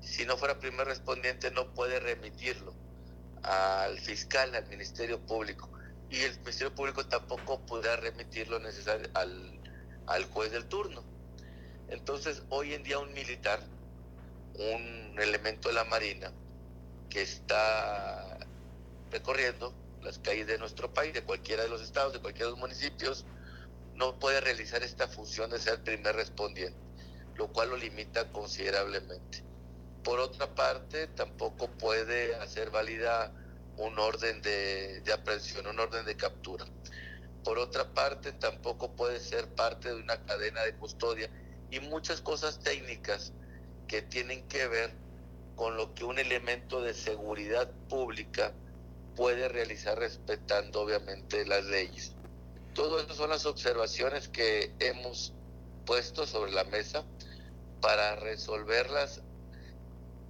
Si 0.00 0.24
no 0.26 0.36
fuera 0.36 0.60
primer 0.60 0.86
respondiente 0.86 1.50
no 1.50 1.74
puede 1.74 1.98
remitirlo 1.98 2.72
al 3.42 3.98
fiscal, 3.98 4.54
al 4.54 4.68
Ministerio 4.68 5.24
Público. 5.26 5.73
Y 6.10 6.20
el 6.22 6.32
Ministerio 6.40 6.74
Público 6.74 7.06
tampoco 7.06 7.64
podrá 7.66 7.96
remitirlo 7.96 8.58
necesario 8.60 9.08
al, 9.14 9.60
al 10.06 10.24
juez 10.26 10.52
del 10.52 10.66
turno. 10.66 11.04
Entonces, 11.88 12.42
hoy 12.48 12.74
en 12.74 12.82
día 12.82 12.98
un 12.98 13.12
militar, 13.12 13.60
un 14.54 15.16
elemento 15.18 15.68
de 15.68 15.74
la 15.74 15.84
Marina, 15.84 16.32
que 17.08 17.22
está 17.22 18.38
recorriendo 19.10 19.72
las 20.02 20.18
calles 20.18 20.46
de 20.46 20.58
nuestro 20.58 20.92
país, 20.92 21.14
de 21.14 21.22
cualquiera 21.22 21.62
de 21.62 21.68
los 21.68 21.80
estados, 21.80 22.12
de 22.12 22.20
cualquiera 22.20 22.46
de 22.46 22.52
los 22.52 22.60
municipios, 22.60 23.24
no 23.94 24.18
puede 24.18 24.40
realizar 24.40 24.82
esta 24.82 25.06
función 25.08 25.50
de 25.50 25.58
ser 25.58 25.82
primer 25.82 26.16
respondiente, 26.16 26.78
lo 27.36 27.52
cual 27.52 27.70
lo 27.70 27.76
limita 27.76 28.30
considerablemente. 28.32 29.44
Por 30.02 30.18
otra 30.20 30.54
parte, 30.54 31.06
tampoco 31.08 31.70
puede 31.78 32.34
hacer 32.36 32.70
válida 32.70 33.32
un 33.76 33.98
orden 33.98 34.40
de, 34.42 35.00
de 35.00 35.12
aprehensión, 35.12 35.66
un 35.66 35.78
orden 35.78 36.04
de 36.04 36.16
captura. 36.16 36.64
Por 37.42 37.58
otra 37.58 37.92
parte, 37.92 38.32
tampoco 38.32 38.94
puede 38.94 39.20
ser 39.20 39.48
parte 39.54 39.88
de 39.88 39.96
una 39.96 40.24
cadena 40.24 40.62
de 40.62 40.74
custodia 40.76 41.30
y 41.70 41.80
muchas 41.80 42.20
cosas 42.20 42.60
técnicas 42.60 43.32
que 43.86 44.02
tienen 44.02 44.46
que 44.48 44.66
ver 44.66 44.94
con 45.54 45.76
lo 45.76 45.94
que 45.94 46.04
un 46.04 46.18
elemento 46.18 46.82
de 46.82 46.94
seguridad 46.94 47.70
pública 47.88 48.52
puede 49.14 49.48
realizar 49.48 49.98
respetando 49.98 50.80
obviamente 50.80 51.46
las 51.46 51.64
leyes. 51.64 52.14
Todo 52.74 52.98
eso 52.98 53.14
son 53.14 53.30
las 53.30 53.46
observaciones 53.46 54.28
que 54.28 54.74
hemos 54.80 55.32
puesto 55.86 56.26
sobre 56.26 56.52
la 56.52 56.64
mesa 56.64 57.04
para 57.80 58.16
resolverlas 58.16 59.22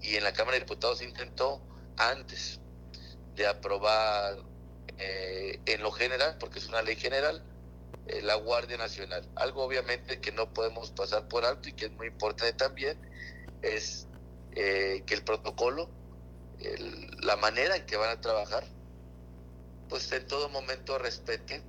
y 0.01 0.17
en 0.17 0.25
la 0.25 0.33
Cámara 0.33 0.59
de 0.59 0.65
Diputados 0.65 1.01
intentó 1.01 1.63
antes 1.97 2.61
de 3.35 3.47
aprobar 3.47 4.37
eh, 4.99 5.61
en 5.67 5.83
lo 5.83 5.91
general, 5.91 6.37
porque 6.39 6.59
es 6.59 6.69
una 6.69 6.83
ley 6.83 6.97
general, 6.97 7.43
eh, 8.07 8.23
la 8.23 8.37
Guardia 8.37 8.77
Nacional. 8.77 9.29
Algo 9.37 9.65
obviamente 9.65 10.21
que 10.21 10.33
no 10.33 10.53
podemos 10.53 10.91
pasar 10.91 11.29
por 11.29 11.45
alto 11.45 11.69
y 11.69 11.73
que 11.73 11.87
es 11.87 11.93
muy 11.93 12.09
importante 12.09 12.53
también 12.53 12.99
es 13.63 14.07
eh, 14.53 15.03
que 15.07 15.15
el 15.15 15.23
protocolo, 15.23 15.89
la 17.21 17.37
manera 17.37 17.77
en 17.77 17.85
que 17.85 17.97
van 17.97 18.11
a 18.11 18.21
trabajar, 18.21 18.65
pues 19.89 20.11
en 20.13 20.27
todo 20.27 20.49
momento 20.49 20.97
respeten 20.99 21.63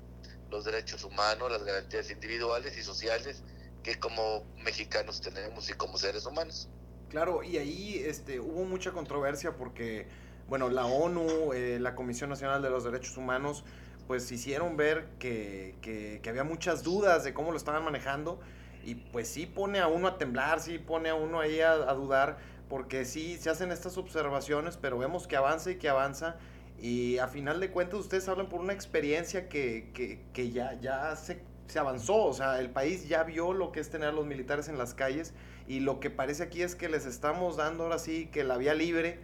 los 0.50 0.64
derechos 0.64 1.04
humanos, 1.04 1.52
las 1.52 1.64
garantías 1.64 2.10
individuales 2.12 2.78
y 2.78 2.84
sociales 2.84 3.44
que 3.84 4.00
como 4.00 4.44
mexicanos 4.64 5.22
tenemos 5.22 5.70
y 5.70 5.74
como 5.74 5.98
seres 5.98 6.26
humanos. 6.26 6.70
Claro, 7.10 7.44
y 7.44 7.58
ahí 7.58 8.04
este, 8.06 8.40
hubo 8.40 8.64
mucha 8.66 8.92
controversia 8.92 9.56
porque, 9.56 10.08
bueno, 10.48 10.70
la 10.70 10.86
ONU, 10.86 11.54
eh, 11.54 11.80
la 11.80 11.96
Comisión 11.96 12.30
Nacional 12.30 12.62
de 12.62 12.70
los 12.70 12.84
Derechos 12.84 13.18
Humanos, 13.18 13.64
pues 14.08 14.32
hicieron 14.32 14.78
ver 14.78 15.08
que, 15.18 15.76
que, 15.82 16.30
había 16.30 16.44
muchas 16.44 16.84
dudas 16.84 17.24
de 17.24 17.34
cómo 17.34 17.52
lo 17.52 17.58
estaban 17.58 17.84
manejando 17.84 18.40
y 18.84 18.96
pues 18.96 19.28
sí 19.28 19.48
pone 19.48 19.80
a 19.80 19.88
uno 19.88 20.08
a 20.08 20.18
temblar, 20.18 20.60
sí 20.60 20.78
pone 20.78 21.10
a 21.10 21.16
uno 21.16 21.40
ahí 21.40 21.60
a, 21.62 21.72
a 21.72 21.94
dudar, 21.94 22.38
porque 22.70 23.06
sí 23.06 23.38
se 23.38 23.50
hacen 23.50 23.72
estas 23.72 23.98
observaciones, 23.98 24.78
pero 24.78 25.00
vemos 25.00 25.28
que 25.28 25.36
avanza 25.36 25.72
y 25.72 25.78
que 25.78 25.90
avanza 25.90 26.38
y 26.80 27.18
a 27.20 27.28
final 27.28 27.60
de 27.60 27.72
cuentas 27.72 28.00
ustedes 28.00 28.28
hablan 28.28 28.50
por 28.50 28.60
una 28.60 28.74
experiencia 28.74 29.48
que, 29.48 29.90
que, 29.94 30.20
que 30.34 30.52
ya, 30.52 30.80
ya 30.82 31.16
se, 31.16 31.42
se, 31.68 31.80
avanzó, 31.80 32.26
o 32.26 32.34
sea, 32.34 32.60
el 32.60 32.70
país 32.70 33.08
ya 33.08 33.24
vio 33.24 33.54
lo 33.54 33.72
que 33.72 33.80
es 33.80 33.90
tener 33.90 34.10
a 34.10 34.12
los 34.12 34.26
militares 34.26 34.68
en 34.68 34.78
las 34.78 34.94
calles 34.94 35.34
y 35.68 35.80
lo 35.80 36.00
que 36.00 36.10
parece 36.10 36.44
aquí 36.44 36.62
es 36.62 36.76
que 36.76 36.90
les 36.90 37.06
estamos 37.06 37.58
dando 37.58 37.84
ahora 37.84 37.98
sí 37.98 38.28
que 38.28 38.44
la 38.44 38.58
vía 38.58 38.74
libre 38.74 39.20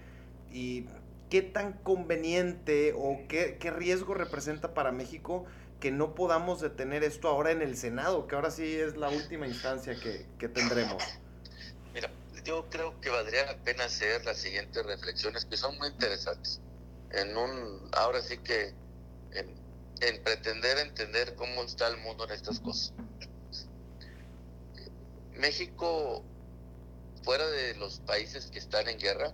y 0.52 0.86
qué 1.32 1.42
tan 1.42 1.74
conveniente 1.74 2.94
o 2.96 3.18
qué, 3.28 3.58
qué 3.60 3.72
riesgo 3.72 4.14
representa 4.14 4.76
para 4.76 4.92
México 4.92 5.46
que 5.80 5.90
no 5.90 6.14
podamos 6.14 6.62
detener 6.62 7.04
esto 7.04 7.30
ahora 7.30 7.52
en 7.52 7.64
el 7.64 7.76
Senado, 7.78 8.28
que 8.28 8.36
ahora 8.36 8.52
sí 8.52 8.76
es 8.76 8.98
la 8.98 9.10
última 9.10 9.48
instancia 9.48 9.96
que, 10.00 10.28
que 10.38 10.50
tendremos. 10.50 11.02
Mira, 11.94 12.12
yo 12.44 12.70
creo 12.70 13.00
que 13.02 13.10
valdría 13.10 13.46
la 13.46 13.58
pena 13.64 13.86
hacer 13.86 14.24
las 14.26 14.38
siguientes 14.38 14.86
reflexiones 14.86 15.46
que 15.46 15.58
son 15.58 15.78
muy 15.80 15.88
interesantes 15.88 16.60
en 17.14 17.36
un, 17.36 17.90
ahora 17.94 18.22
sí 18.22 18.38
que 18.38 18.74
en, 19.34 20.24
pretender 20.24 20.80
entender 20.80 21.36
cómo 21.36 21.64
está 21.64 21.88
el 21.88 21.98
mundo 21.98 22.26
en 22.26 22.32
estas 22.32 22.60
cosas. 22.60 22.94
México, 25.38 26.24
fuera 27.24 27.48
de 27.48 27.76
los 27.76 28.00
países 28.02 28.48
que 28.48 28.60
están 28.60 28.88
en 28.90 29.00
guerra, 29.00 29.32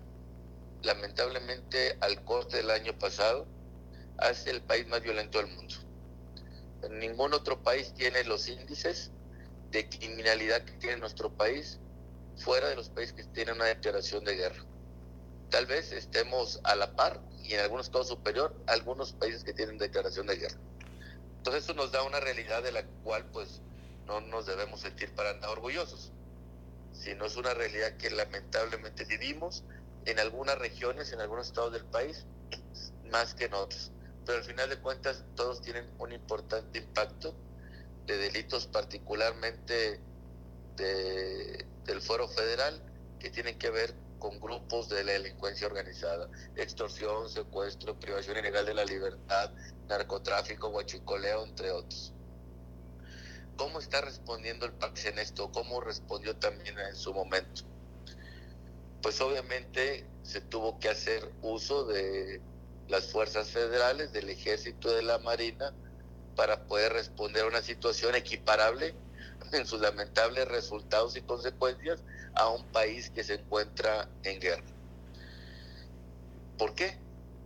lamentablemente 0.87 1.97
al 2.01 2.23
corte 2.23 2.57
del 2.57 2.71
año 2.71 2.97
pasado, 2.97 3.45
es 4.31 4.47
el 4.47 4.61
país 4.61 4.87
más 4.87 5.01
violento 5.01 5.37
del 5.37 5.47
mundo. 5.47 5.75
ningún 6.89 7.33
otro 7.33 7.61
país 7.61 7.93
tiene 7.93 8.23
los 8.23 8.47
índices 8.47 9.11
de 9.71 9.89
criminalidad 9.89 10.63
que 10.63 10.73
tiene 10.73 10.97
nuestro 10.97 11.35
país 11.35 11.79
fuera 12.37 12.69
de 12.69 12.75
los 12.75 12.89
países 12.89 13.13
que 13.13 13.23
tienen 13.25 13.55
una 13.55 13.65
declaración 13.65 14.23
de 14.23 14.35
guerra. 14.35 14.63
Tal 15.49 15.65
vez 15.65 15.91
estemos 15.91 16.59
a 16.63 16.75
la 16.75 16.95
par 16.95 17.21
y 17.43 17.53
en 17.53 17.59
algunos 17.59 17.89
casos 17.89 18.07
superior 18.07 18.55
a 18.67 18.73
algunos 18.73 19.13
países 19.13 19.43
que 19.43 19.53
tienen 19.53 19.77
declaración 19.77 20.27
de 20.27 20.37
guerra. 20.37 20.59
Entonces 21.37 21.63
eso 21.63 21.73
nos 21.73 21.91
da 21.91 22.03
una 22.03 22.19
realidad 22.19 22.63
de 22.63 22.71
la 22.71 22.85
cual 23.03 23.25
pues 23.31 23.61
no 24.05 24.21
nos 24.21 24.45
debemos 24.45 24.81
sentir 24.81 25.13
para 25.15 25.33
nada 25.33 25.51
orgullosos, 25.51 26.13
sino 26.93 27.25
es 27.25 27.35
una 27.35 27.53
realidad 27.53 27.97
que 27.97 28.09
lamentablemente 28.09 29.05
vivimos 29.05 29.65
en 30.07 30.19
algunas 30.19 30.57
regiones, 30.57 31.11
en 31.11 31.19
algunos 31.19 31.47
estados 31.47 31.73
del 31.73 31.85
país, 31.85 32.25
más 33.03 33.33
que 33.35 33.45
en 33.45 33.53
otros. 33.53 33.91
Pero 34.25 34.39
al 34.39 34.45
final 34.45 34.69
de 34.69 34.79
cuentas 34.79 35.25
todos 35.35 35.61
tienen 35.61 35.93
un 35.99 36.13
importante 36.13 36.79
impacto 36.79 37.37
de 38.05 38.17
delitos 38.17 38.67
particularmente 38.67 40.01
de, 40.77 41.67
del 41.85 42.01
fuero 42.01 42.29
federal 42.29 42.81
que 43.19 43.31
tienen 43.31 43.57
que 43.57 43.69
ver 43.69 44.01
con 44.17 44.39
grupos 44.39 44.87
de 44.87 45.03
la 45.03 45.11
delincuencia 45.11 45.67
organizada, 45.67 46.29
extorsión, 46.55 47.29
secuestro, 47.29 47.99
privación 47.99 48.37
ilegal 48.37 48.65
de 48.65 48.73
la 48.73 48.85
libertad, 48.85 49.53
narcotráfico, 49.89 50.69
huachicoleo, 50.69 51.43
entre 51.43 51.71
otros. 51.71 52.15
¿Cómo 53.57 53.79
está 53.79 53.99
respondiendo 54.01 54.65
el 54.65 54.73
país 54.73 55.05
en 55.05 55.19
esto? 55.19 55.51
¿Cómo 55.51 55.81
respondió 55.81 56.37
también 56.37 56.79
en 56.79 56.95
su 56.95 57.13
momento? 57.13 57.63
Pues 59.01 59.21
obviamente 59.21 60.09
se 60.23 60.41
tuvo 60.41 60.79
que 60.79 60.89
hacer 60.89 61.31
uso 61.41 61.85
de 61.85 62.41
las 62.87 63.11
fuerzas 63.11 63.49
federales, 63.49 64.11
del 64.13 64.29
ejército, 64.29 64.93
de 64.93 65.03
la 65.03 65.19
marina, 65.19 65.73
para 66.35 66.67
poder 66.67 66.93
responder 66.93 67.43
a 67.43 67.47
una 67.47 67.61
situación 67.61 68.15
equiparable 68.15 68.95
en 69.51 69.65
sus 69.65 69.81
lamentables 69.81 70.47
resultados 70.47 71.15
y 71.15 71.21
consecuencias 71.21 72.03
a 72.35 72.49
un 72.49 72.65
país 72.71 73.09
que 73.09 73.23
se 73.23 73.35
encuentra 73.35 74.09
en 74.23 74.39
guerra. 74.39 74.65
¿Por 76.57 76.75
qué? 76.75 76.97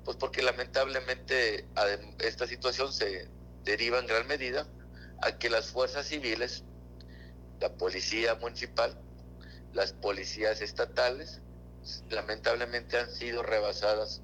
Pues 0.03 0.17
porque 0.17 0.41
lamentablemente 0.41 1.70
esta 2.20 2.48
situación 2.48 2.91
se 2.91 3.29
deriva 3.63 4.00
en 4.00 4.08
gran 4.08 4.27
medida 4.27 4.67
a 5.22 5.38
que 5.38 5.50
las 5.50 5.67
fuerzas 5.67 6.08
civiles, 6.08 6.63
la 7.60 7.70
policía 7.75 8.36
municipal, 8.36 8.98
las 9.74 9.94
policías 9.94 10.62
estatales, 10.62 11.42
lamentablemente 12.10 12.98
han 12.98 13.10
sido 13.10 13.44
rebasadas 13.44 14.22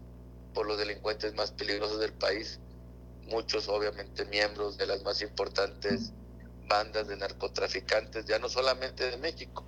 por 0.54 0.68
los 0.68 0.78
delincuentes 0.78 1.34
más 1.34 1.52
peligrosos 1.52 2.00
del 2.00 2.14
país, 2.14 2.60
muchos 3.24 3.68
obviamente 3.68 4.26
miembros 4.26 4.78
de 4.78 4.88
las 4.88 5.04
más 5.04 5.22
importantes 5.22 6.14
bandas 6.68 7.08
de 7.08 7.18
narcotraficantes, 7.18 8.26
ya 8.26 8.40
no 8.40 8.50
solamente 8.50 9.10
de 9.10 9.18
México, 9.18 9.66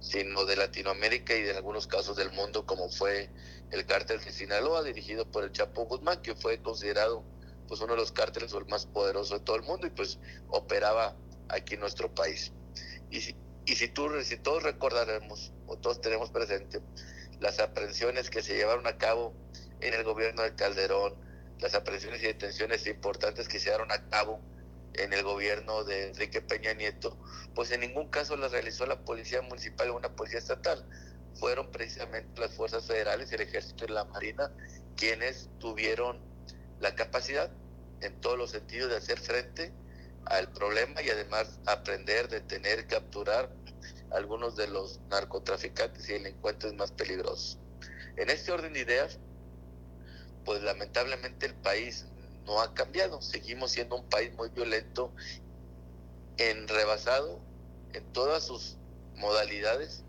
sino 0.00 0.44
de 0.44 0.56
Latinoamérica 0.56 1.34
y 1.34 1.42
de 1.42 1.56
algunos 1.56 1.86
casos 1.86 2.16
del 2.16 2.30
mundo, 2.32 2.66
como 2.66 2.90
fue 2.90 3.30
el 3.70 3.86
cártel 3.86 4.22
de 4.22 4.32
Sinaloa, 4.32 4.82
dirigido 4.82 5.30
por 5.30 5.44
el 5.44 5.52
Chapo 5.52 5.86
Guzmán, 5.86 6.20
que 6.22 6.34
fue 6.34 6.60
considerado 6.60 7.24
pues 7.66 7.80
uno 7.80 7.94
de 7.94 8.00
los 8.00 8.12
cárteles 8.12 8.52
o 8.52 8.58
el 8.58 8.66
más 8.66 8.86
poderoso 8.86 9.34
de 9.34 9.44
todo 9.44 9.56
el 9.56 9.62
mundo 9.62 9.86
y 9.86 9.90
pues 9.90 10.18
operaba 10.48 11.16
aquí 11.48 11.74
en 11.74 11.80
nuestro 11.80 12.12
país. 12.14 12.52
Y 13.10 13.20
y 13.66 13.76
si, 13.76 13.88
tú, 13.88 14.10
si 14.22 14.36
todos 14.36 14.62
recordaremos, 14.62 15.52
o 15.66 15.76
todos 15.78 16.00
tenemos 16.00 16.30
presente, 16.30 16.80
las 17.40 17.60
aprehensiones 17.60 18.30
que 18.30 18.42
se 18.42 18.54
llevaron 18.54 18.86
a 18.86 18.98
cabo 18.98 19.34
en 19.80 19.94
el 19.94 20.04
gobierno 20.04 20.42
de 20.42 20.54
Calderón, 20.54 21.14
las 21.60 21.74
aprehensiones 21.74 22.22
y 22.22 22.26
detenciones 22.26 22.86
importantes 22.86 23.48
que 23.48 23.58
se 23.58 23.66
llevaron 23.66 23.92
a 23.92 24.08
cabo 24.08 24.40
en 24.94 25.12
el 25.12 25.22
gobierno 25.22 25.84
de 25.84 26.08
Enrique 26.08 26.40
Peña 26.40 26.74
Nieto, 26.74 27.18
pues 27.54 27.70
en 27.72 27.80
ningún 27.80 28.08
caso 28.08 28.36
las 28.36 28.52
realizó 28.52 28.86
la 28.86 29.04
policía 29.04 29.42
municipal 29.42 29.90
o 29.90 29.96
una 29.96 30.14
policía 30.14 30.38
estatal. 30.38 30.86
Fueron 31.34 31.70
precisamente 31.70 32.40
las 32.40 32.54
fuerzas 32.54 32.86
federales, 32.86 33.32
el 33.32 33.40
ejército 33.40 33.84
y 33.84 33.88
la 33.88 34.04
marina 34.04 34.52
quienes 34.96 35.50
tuvieron 35.58 36.20
la 36.78 36.94
capacidad 36.94 37.50
en 38.00 38.20
todos 38.20 38.38
los 38.38 38.50
sentidos 38.50 38.90
de 38.90 38.96
hacer 38.96 39.18
frente 39.18 39.72
al 40.26 40.50
problema 40.52 41.02
y 41.02 41.10
además 41.10 41.60
aprender, 41.66 42.28
detener, 42.28 42.86
capturar 42.86 43.54
algunos 44.10 44.56
de 44.56 44.68
los 44.68 45.00
narcotraficantes 45.10 46.08
y 46.08 46.14
delincuentes 46.14 46.72
más 46.74 46.92
peligrosos. 46.92 47.58
En 48.16 48.30
este 48.30 48.52
orden 48.52 48.72
de 48.72 48.80
ideas, 48.80 49.18
pues 50.44 50.62
lamentablemente 50.62 51.46
el 51.46 51.54
país 51.54 52.06
no 52.44 52.60
ha 52.60 52.74
cambiado, 52.74 53.20
seguimos 53.22 53.72
siendo 53.72 53.96
un 53.96 54.08
país 54.08 54.32
muy 54.34 54.50
violento, 54.50 55.14
en 56.36 56.66
rebasado 56.68 57.40
en 57.92 58.12
todas 58.12 58.44
sus 58.44 58.76
modalidades 59.14 60.04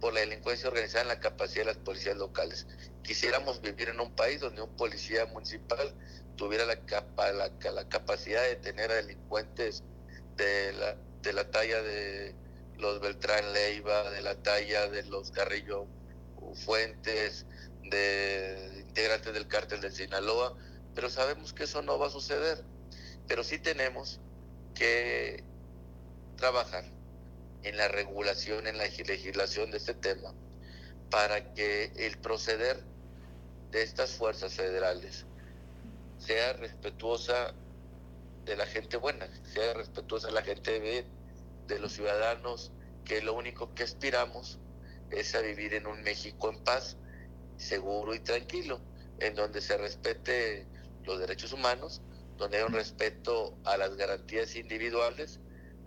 por 0.00 0.12
la 0.12 0.20
delincuencia 0.20 0.68
organizada 0.68 1.02
en 1.02 1.08
la 1.08 1.20
capacidad 1.20 1.62
de 1.62 1.72
las 1.72 1.78
policías 1.78 2.16
locales. 2.16 2.66
Quisiéramos 3.02 3.60
vivir 3.60 3.88
en 3.88 4.00
un 4.00 4.14
país 4.14 4.40
donde 4.40 4.62
un 4.62 4.76
policía 4.76 5.26
municipal 5.26 5.96
tuviera 6.38 6.64
la, 6.64 6.76
capa, 6.86 7.32
la, 7.32 7.50
la 7.74 7.88
capacidad 7.88 8.42
de 8.44 8.56
tener 8.56 8.90
a 8.90 8.94
delincuentes 8.94 9.82
de 10.36 10.72
la, 10.72 10.96
de 11.20 11.32
la 11.34 11.50
talla 11.50 11.82
de 11.82 12.34
los 12.78 13.00
Beltrán 13.00 13.52
Leiva, 13.52 14.08
de 14.10 14.22
la 14.22 14.36
talla 14.36 14.88
de 14.88 15.02
los 15.02 15.32
Carrillo 15.32 15.86
Fuentes, 16.64 17.44
de 17.90 18.84
integrantes 18.86 19.34
del 19.34 19.48
cártel 19.48 19.80
de 19.80 19.90
Sinaloa, 19.90 20.56
pero 20.94 21.10
sabemos 21.10 21.52
que 21.52 21.64
eso 21.64 21.82
no 21.82 21.98
va 21.98 22.06
a 22.06 22.10
suceder. 22.10 22.64
Pero 23.26 23.42
sí 23.42 23.58
tenemos 23.58 24.20
que 24.74 25.42
trabajar 26.36 26.84
en 27.64 27.76
la 27.76 27.88
regulación, 27.88 28.68
en 28.68 28.78
la 28.78 28.84
legislación 28.84 29.72
de 29.72 29.78
este 29.78 29.94
tema, 29.94 30.32
para 31.10 31.52
que 31.52 31.92
el 31.96 32.16
proceder 32.18 32.84
de 33.72 33.82
estas 33.82 34.12
fuerzas 34.12 34.54
federales 34.54 35.26
sea 36.28 36.52
respetuosa 36.52 37.54
de 38.44 38.54
la 38.54 38.66
gente 38.66 38.98
buena, 38.98 39.26
sea 39.44 39.72
respetuosa 39.72 40.26
de 40.26 40.34
la 40.34 40.42
gente 40.42 40.78
bien, 40.78 41.10
de 41.66 41.78
los 41.78 41.94
ciudadanos, 41.94 42.74
que 43.02 43.22
lo 43.22 43.32
único 43.32 43.72
que 43.72 43.84
aspiramos 43.84 44.60
es 45.08 45.34
a 45.34 45.40
vivir 45.40 45.72
en 45.72 45.86
un 45.86 46.02
México 46.02 46.50
en 46.50 46.62
paz, 46.62 46.98
seguro 47.56 48.14
y 48.14 48.20
tranquilo, 48.20 48.78
en 49.20 49.34
donde 49.34 49.62
se 49.62 49.78
respete 49.78 50.68
los 51.04 51.18
derechos 51.18 51.54
humanos, 51.54 52.02
donde 52.36 52.58
hay 52.58 52.64
un 52.64 52.74
respeto 52.74 53.58
a 53.64 53.78
las 53.78 53.96
garantías 53.96 54.54
individuales, 54.54 55.40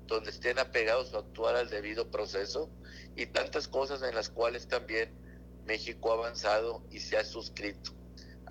donde 0.07 0.31
estén 0.31 0.57
apegados 0.57 1.13
a 1.13 1.19
actuar 1.19 1.55
al 1.55 1.69
debido 1.69 2.09
proceso 2.09 2.73
y 3.15 3.27
tantas 3.27 3.67
cosas 3.67 4.01
en 4.01 4.15
las 4.15 4.31
cuales 4.31 4.67
también 4.67 5.15
México 5.65 6.11
ha 6.11 6.15
avanzado 6.15 6.83
y 6.89 6.99
se 6.99 7.17
ha 7.17 7.23
suscrito 7.23 8.00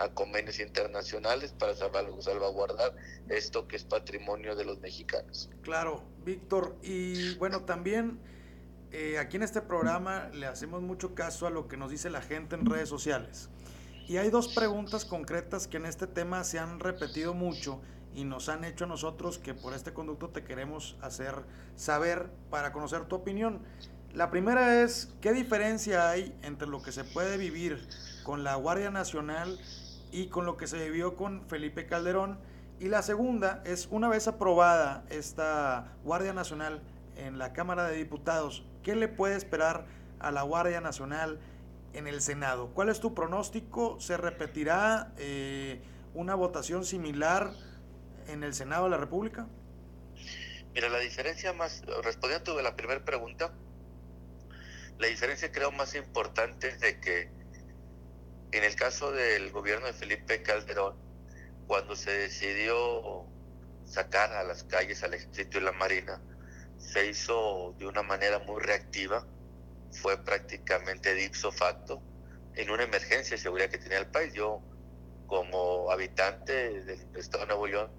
a 0.01 0.09
convenios 0.09 0.59
internacionales 0.61 1.55
para 1.59 1.75
salvaguardar 1.75 2.97
esto 3.29 3.69
que 3.69 3.77
es 3.77 3.85
patrimonio 3.85 4.57
de 4.57 4.65
los 4.65 4.81
mexicanos. 4.81 5.51
Claro, 5.63 6.03
Víctor. 6.25 6.75
Y 6.83 7.35
bueno, 7.35 7.65
también 7.65 8.19
eh, 8.93 9.19
aquí 9.19 9.37
en 9.37 9.43
este 9.43 9.61
programa 9.61 10.31
le 10.33 10.47
hacemos 10.47 10.81
mucho 10.81 11.15
caso 11.15 11.47
a 11.47 11.51
lo 11.51 11.69
que 11.69 11.77
nos 11.77 11.91
dice 11.91 12.09
la 12.09 12.23
gente 12.23 12.57
en 12.57 12.65
redes 12.65 12.89
sociales. 12.89 13.51
Y 14.09 14.17
hay 14.17 14.31
dos 14.31 14.49
preguntas 14.49 15.05
concretas 15.05 15.69
que 15.69 15.77
en 15.77 15.85
este 15.85 16.07
tema 16.07 16.45
se 16.45 16.59
han 16.59 16.81
repetido 16.81 17.35
mucho 17.35 17.81
y 18.15 18.25
nos 18.25 18.49
han 18.49 18.65
hecho 18.65 18.85
a 18.85 18.89
nosotros 18.89 19.39
que 19.39 19.53
por 19.53 19.75
este 19.75 19.93
conducto 19.93 20.31
te 20.31 20.43
queremos 20.43 20.97
hacer 21.03 21.35
saber 21.77 22.31
para 22.49 22.73
conocer 22.73 23.05
tu 23.05 23.17
opinión. 23.17 23.61
La 24.15 24.31
primera 24.31 24.83
es, 24.83 25.11
¿qué 25.21 25.33
diferencia 25.33 26.11
hay 26.11 26.37
entre 26.43 26.67
lo 26.67 26.83
que 26.83 26.91
se 26.91 27.05
puede 27.05 27.37
vivir 27.37 27.87
con 28.25 28.43
la 28.43 28.57
Guardia 28.57 28.91
Nacional 28.91 29.61
y 30.13 30.29
con 30.29 30.47
lo 30.47 30.57
que 30.57 30.67
se 30.67 30.83
vivió 30.85 31.17
con 31.17 31.47
Felipe 31.49 31.87
Calderón? 31.87 32.39
Y 32.79 32.89
la 32.89 33.03
segunda 33.03 33.63
es, 33.65 33.89
una 33.91 34.09
vez 34.09 34.27
aprobada 34.29 35.05
esta 35.11 35.93
Guardia 36.05 36.33
Nacional 36.33 36.83
en 37.17 37.39
la 37.39 37.53
Cámara 37.53 37.87
de 37.87 37.97
Diputados, 37.97 38.65
¿qué 38.83 38.97
le 38.97 39.09
puede 39.09 39.37
esperar 39.37 39.87
a 40.19 40.31
la 40.31 40.43
Guardia 40.43 40.81
Nacional 40.81 41.39
en 41.93 42.07
el 42.07 42.23
Senado? 42.23 42.69
¿Cuál 42.69 42.89
es 42.89 43.01
tu 43.01 43.15
pronóstico? 43.15 44.01
¿Se 44.01 44.17
repetirá 44.17 45.13
eh, 45.19 45.83
una 46.15 46.35
votación 46.35 46.85
similar? 46.85 47.53
en 48.31 48.45
el 48.45 48.55
Senado 48.55 48.85
de 48.85 48.91
la 48.91 48.97
República? 48.97 49.47
Mira, 50.75 50.89
la 50.89 50.99
diferencia 50.99 51.53
más, 51.53 51.83
respondiendo 52.05 52.59
a 52.59 52.63
la 52.63 52.77
primera 52.77 53.05
pregunta, 53.05 53.53
la 54.99 55.07
diferencia 55.09 55.51
creo 55.51 55.73
más 55.73 55.95
importante 55.95 56.69
es 56.69 56.81
de 56.81 57.01
que 57.01 57.31
en 58.53 58.65
el 58.65 58.75
caso 58.75 59.13
del 59.13 59.51
gobierno 59.53 59.87
de 59.87 59.93
Felipe 59.93 60.43
Calderón, 60.43 60.97
cuando 61.67 61.95
se 61.95 62.11
decidió 62.11 63.29
sacar 63.85 64.33
a 64.33 64.45
las 64.45 64.65
calles 64.65 65.03
al 65.05 65.15
ejército 65.15 65.59
y 65.59 65.63
la 65.63 65.73
marina, 65.73 66.21
se 66.77 67.07
hizo 67.07 67.75
de 67.79 67.87
una 67.87 68.03
manera 68.03 68.39
muy 68.41 68.61
reactiva, 68.61 69.27
fue 69.93 70.23
prácticamente 70.25 71.15
de 71.15 71.25
ipso 71.25 71.53
facto, 71.53 72.03
en 72.55 72.71
una 72.71 72.85
emergencia 72.85 73.37
de 73.37 73.43
seguridad 73.43 73.71
que 73.71 73.79
tenía 73.79 73.99
el 73.99 74.11
país. 74.11 74.33
Yo, 74.33 74.63
como 75.27 75.91
habitante 75.91 76.83
del 76.83 77.09
estado 77.15 77.45
de 77.45 77.49
Nuevo 77.49 77.67
León, 77.67 77.93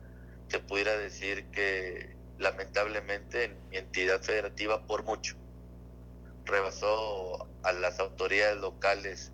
se 0.48 0.60
pudiera 0.60 0.98
decir 0.98 1.50
que 1.52 2.18
lamentablemente 2.38 3.46
en 3.46 3.70
mi 3.70 3.78
entidad 3.78 4.22
federativa 4.22 4.86
por 4.86 5.06
mucho 5.06 5.36
rebasó 6.44 7.54
a 7.64 7.72
las 7.72 8.00
autoridades 8.00 8.58
locales 8.58 9.34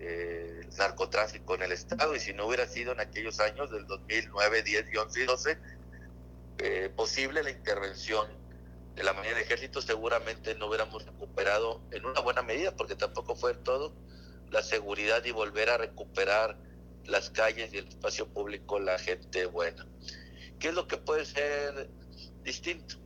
eh, 0.00 0.60
el 0.62 0.76
narcotráfico 0.76 1.54
en 1.54 1.62
el 1.62 1.72
estado 1.72 2.14
y 2.14 2.20
si 2.20 2.32
no 2.32 2.46
hubiera 2.46 2.66
sido 2.66 2.92
en 2.92 3.00
aquellos 3.00 3.40
años 3.40 3.70
del 3.70 3.86
2009, 3.86 4.62
10, 4.62 4.86
11 4.96 5.20
y 5.20 5.24
12 5.24 5.58
eh, 6.58 6.92
posible 6.94 7.42
la 7.42 7.50
intervención 7.50 8.26
de 8.94 9.02
la 9.02 9.12
mayoría 9.12 9.34
del 9.36 9.44
ejército 9.44 9.80
seguramente 9.80 10.54
no 10.56 10.66
hubiéramos 10.66 11.04
recuperado 11.04 11.80
en 11.92 12.04
una 12.04 12.20
buena 12.20 12.42
medida 12.42 12.74
porque 12.74 12.96
tampoco 12.96 13.36
fue 13.36 13.54
todo 13.54 13.94
la 14.50 14.62
seguridad 14.62 15.24
y 15.24 15.30
volver 15.30 15.70
a 15.70 15.78
recuperar 15.78 16.58
las 17.04 17.30
calles 17.30 17.72
y 17.72 17.78
el 17.78 17.88
espacio 17.88 18.28
público 18.28 18.78
la 18.78 18.98
gente 18.98 19.46
buena. 19.46 19.86
¿Qué 20.58 20.68
es 20.68 20.74
lo 20.74 20.88
que 20.88 20.96
puede 20.96 21.24
ser 21.24 21.88
distinto? 22.42 22.96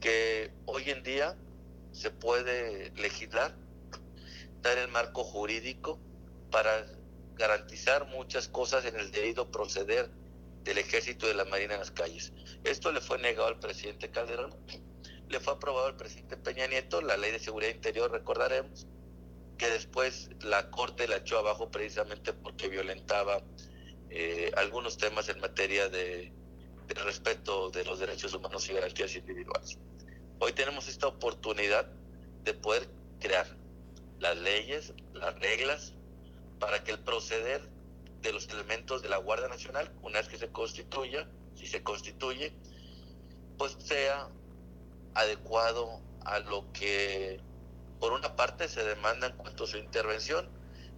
Que 0.00 0.52
hoy 0.66 0.90
en 0.90 1.02
día 1.02 1.36
se 1.92 2.10
puede 2.10 2.90
legislar, 2.96 3.54
dar 4.62 4.78
el 4.78 4.88
marco 4.88 5.24
jurídico 5.24 5.98
para 6.50 6.86
garantizar 7.36 8.06
muchas 8.08 8.48
cosas 8.48 8.84
en 8.84 8.96
el 8.96 9.10
debido 9.10 9.50
proceder 9.50 10.10
del 10.64 10.78
ejército 10.78 11.26
y 11.26 11.30
de 11.30 11.34
la 11.34 11.44
marina 11.44 11.74
en 11.74 11.80
las 11.80 11.90
calles. 11.90 12.32
Esto 12.64 12.92
le 12.92 13.00
fue 13.00 13.18
negado 13.18 13.48
al 13.48 13.58
presidente 13.58 14.10
Calderón, 14.10 14.54
le 15.28 15.40
fue 15.40 15.54
aprobado 15.54 15.86
al 15.86 15.96
presidente 15.96 16.36
Peña 16.36 16.66
Nieto, 16.66 17.00
la 17.00 17.16
ley 17.16 17.32
de 17.32 17.38
seguridad 17.38 17.70
interior, 17.70 18.10
recordaremos, 18.10 18.86
que 19.56 19.70
después 19.70 20.30
la 20.42 20.70
Corte 20.70 21.08
la 21.08 21.16
echó 21.16 21.38
abajo 21.38 21.70
precisamente 21.70 22.32
porque 22.32 22.68
violentaba 22.68 23.42
eh, 24.10 24.50
algunos 24.56 24.96
temas 24.96 25.28
en 25.28 25.40
materia 25.40 25.88
de 25.88 26.32
el 26.88 27.04
respeto 27.04 27.70
de 27.70 27.84
los 27.84 27.98
derechos 27.98 28.32
humanos 28.32 28.68
y 28.68 28.72
garantías 28.72 29.14
individuales. 29.14 29.78
Hoy 30.38 30.52
tenemos 30.52 30.88
esta 30.88 31.06
oportunidad 31.06 31.86
de 32.44 32.54
poder 32.54 32.88
crear 33.20 33.46
las 34.18 34.36
leyes, 34.38 34.94
las 35.12 35.38
reglas, 35.38 35.94
para 36.58 36.82
que 36.84 36.92
el 36.92 36.98
proceder 37.00 37.68
de 38.22 38.32
los 38.32 38.48
elementos 38.48 39.02
de 39.02 39.08
la 39.08 39.18
Guardia 39.18 39.48
Nacional, 39.48 39.92
una 40.02 40.18
vez 40.18 40.28
que 40.28 40.38
se 40.38 40.50
constituya, 40.50 41.28
si 41.54 41.66
se 41.66 41.82
constituye, 41.82 42.52
pues 43.56 43.76
sea 43.80 44.28
adecuado 45.14 46.00
a 46.24 46.38
lo 46.40 46.70
que 46.72 47.40
por 47.98 48.12
una 48.12 48.36
parte 48.36 48.68
se 48.68 48.84
demanda 48.84 49.28
en 49.28 49.36
cuanto 49.36 49.64
a 49.64 49.66
su 49.66 49.78
intervención 49.78 50.48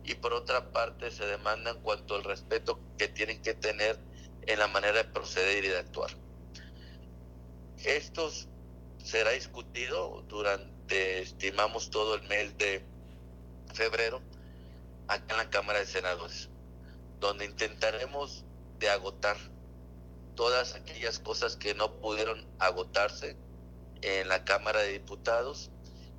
y 0.04 0.14
por 0.14 0.32
otra 0.32 0.70
parte 0.72 1.10
se 1.10 1.24
demanda 1.26 1.70
en 1.70 1.80
cuanto 1.80 2.14
al 2.14 2.24
respeto 2.24 2.80
que 2.98 3.08
tienen 3.08 3.40
que 3.42 3.54
tener 3.54 3.98
en 4.46 4.58
la 4.58 4.66
manera 4.66 4.98
de 4.98 5.04
proceder 5.04 5.64
y 5.64 5.68
de 5.68 5.78
actuar. 5.78 6.10
Esto 7.84 8.30
será 9.02 9.30
discutido 9.30 10.22
durante, 10.28 11.20
estimamos, 11.20 11.90
todo 11.90 12.14
el 12.14 12.22
mes 12.28 12.56
de 12.58 12.84
febrero 13.72 14.22
acá 15.10 15.34
en 15.34 15.38
la 15.38 15.50
Cámara 15.50 15.80
de 15.80 15.86
Senadores, 15.86 16.48
donde 17.18 17.44
intentaremos 17.44 18.44
de 18.78 18.90
agotar 18.90 19.36
todas 20.36 20.76
aquellas 20.76 21.18
cosas 21.18 21.56
que 21.56 21.74
no 21.74 22.00
pudieron 22.00 22.46
agotarse 22.60 23.36
en 24.02 24.28
la 24.28 24.44
Cámara 24.44 24.80
de 24.80 24.92
Diputados 24.92 25.72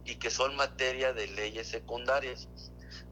y 0.04 0.15
que 0.15 0.30
son 0.30 0.58
materia 0.58 1.13
de 1.13 1.27
leyes 1.27 1.69
secundarias. 1.69 2.49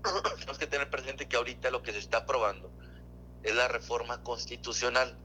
Tenemos 0.35 0.57
que 0.57 0.67
tener 0.67 0.89
presente 0.89 1.29
que 1.29 1.37
ahorita 1.37 1.71
lo 1.71 1.81
que 1.81 1.93
se 1.93 1.99
está 1.99 2.19
aprobando 2.19 2.69
es 3.43 3.55
la 3.55 3.69
reforma 3.69 4.21
constitucional, 4.21 5.17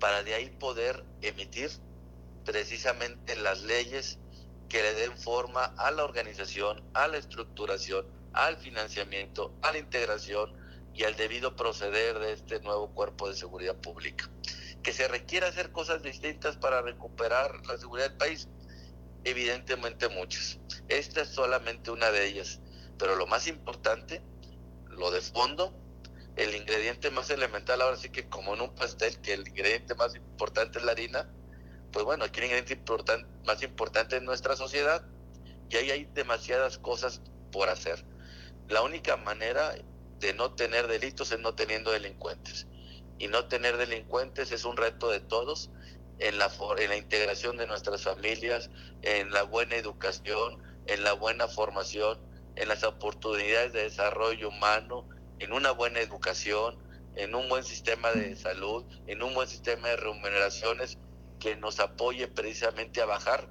para 0.00 0.24
de 0.24 0.34
ahí 0.34 0.50
poder 0.50 1.04
emitir 1.20 1.70
precisamente 2.44 3.36
las 3.36 3.62
leyes 3.62 4.18
que 4.68 4.82
le 4.82 4.94
den 4.94 5.16
forma 5.16 5.66
a 5.76 5.92
la 5.92 6.02
organización, 6.02 6.82
a 6.94 7.06
la 7.06 7.18
estructuración, 7.18 8.04
al 8.32 8.56
financiamiento, 8.56 9.54
a 9.62 9.72
la 9.72 9.78
integración 9.78 10.56
y 10.94 11.04
al 11.04 11.16
debido 11.16 11.56
proceder 11.56 12.18
de 12.18 12.32
este 12.32 12.60
nuevo 12.60 12.92
cuerpo 12.94 13.28
de 13.28 13.34
seguridad 13.34 13.76
pública. 13.76 14.30
Que 14.82 14.92
se 14.92 15.08
requiere 15.08 15.46
hacer 15.46 15.72
cosas 15.72 16.02
distintas 16.02 16.56
para 16.56 16.82
recuperar 16.82 17.64
la 17.66 17.78
seguridad 17.78 18.08
del 18.08 18.18
país, 18.18 18.48
evidentemente 19.24 20.08
muchas. 20.08 20.58
Esta 20.88 21.22
es 21.22 21.28
solamente 21.28 21.90
una 21.90 22.10
de 22.10 22.26
ellas. 22.26 22.60
Pero 22.98 23.16
lo 23.16 23.26
más 23.26 23.46
importante, 23.46 24.22
lo 24.88 25.10
de 25.10 25.20
fondo, 25.20 25.74
el 26.36 26.54
ingrediente 26.54 27.10
más 27.10 27.30
elemental, 27.30 27.80
ahora 27.80 27.96
sí 27.96 28.10
que 28.10 28.28
como 28.28 28.54
en 28.54 28.62
un 28.62 28.74
pastel, 28.74 29.20
que 29.20 29.34
el 29.34 29.46
ingrediente 29.46 29.94
más 29.94 30.14
importante 30.14 30.78
es 30.78 30.84
la 30.84 30.92
harina, 30.92 31.30
pues 31.92 32.04
bueno, 32.04 32.24
aquí 32.24 32.40
el 32.40 32.46
ingrediente 32.46 33.24
más 33.44 33.62
importante 33.62 34.16
es 34.16 34.22
nuestra 34.22 34.56
sociedad 34.56 35.04
y 35.68 35.76
ahí 35.76 35.90
hay 35.90 36.04
demasiadas 36.06 36.78
cosas 36.78 37.22
por 37.50 37.68
hacer. 37.68 38.04
La 38.72 38.80
única 38.80 39.18
manera 39.18 39.74
de 40.18 40.32
no 40.32 40.54
tener 40.54 40.86
delitos 40.86 41.30
es 41.30 41.38
no 41.38 41.54
teniendo 41.54 41.90
delincuentes. 41.90 42.66
Y 43.18 43.28
no 43.28 43.46
tener 43.46 43.76
delincuentes 43.76 44.50
es 44.50 44.64
un 44.64 44.78
reto 44.78 45.10
de 45.10 45.20
todos 45.20 45.70
en 46.18 46.38
la, 46.38 46.50
en 46.78 46.88
la 46.88 46.96
integración 46.96 47.58
de 47.58 47.66
nuestras 47.66 48.02
familias, 48.04 48.70
en 49.02 49.30
la 49.30 49.42
buena 49.42 49.76
educación, 49.76 50.62
en 50.86 51.04
la 51.04 51.12
buena 51.12 51.48
formación, 51.48 52.18
en 52.56 52.68
las 52.68 52.82
oportunidades 52.82 53.74
de 53.74 53.82
desarrollo 53.82 54.48
humano, 54.48 55.06
en 55.38 55.52
una 55.52 55.72
buena 55.72 56.00
educación, 56.00 56.78
en 57.14 57.34
un 57.34 57.50
buen 57.50 57.64
sistema 57.64 58.10
de 58.12 58.34
salud, 58.36 58.86
en 59.06 59.22
un 59.22 59.34
buen 59.34 59.48
sistema 59.48 59.88
de 59.88 59.96
remuneraciones 59.96 60.96
que 61.38 61.56
nos 61.56 61.78
apoye 61.78 62.26
precisamente 62.26 63.02
a 63.02 63.04
bajar 63.04 63.50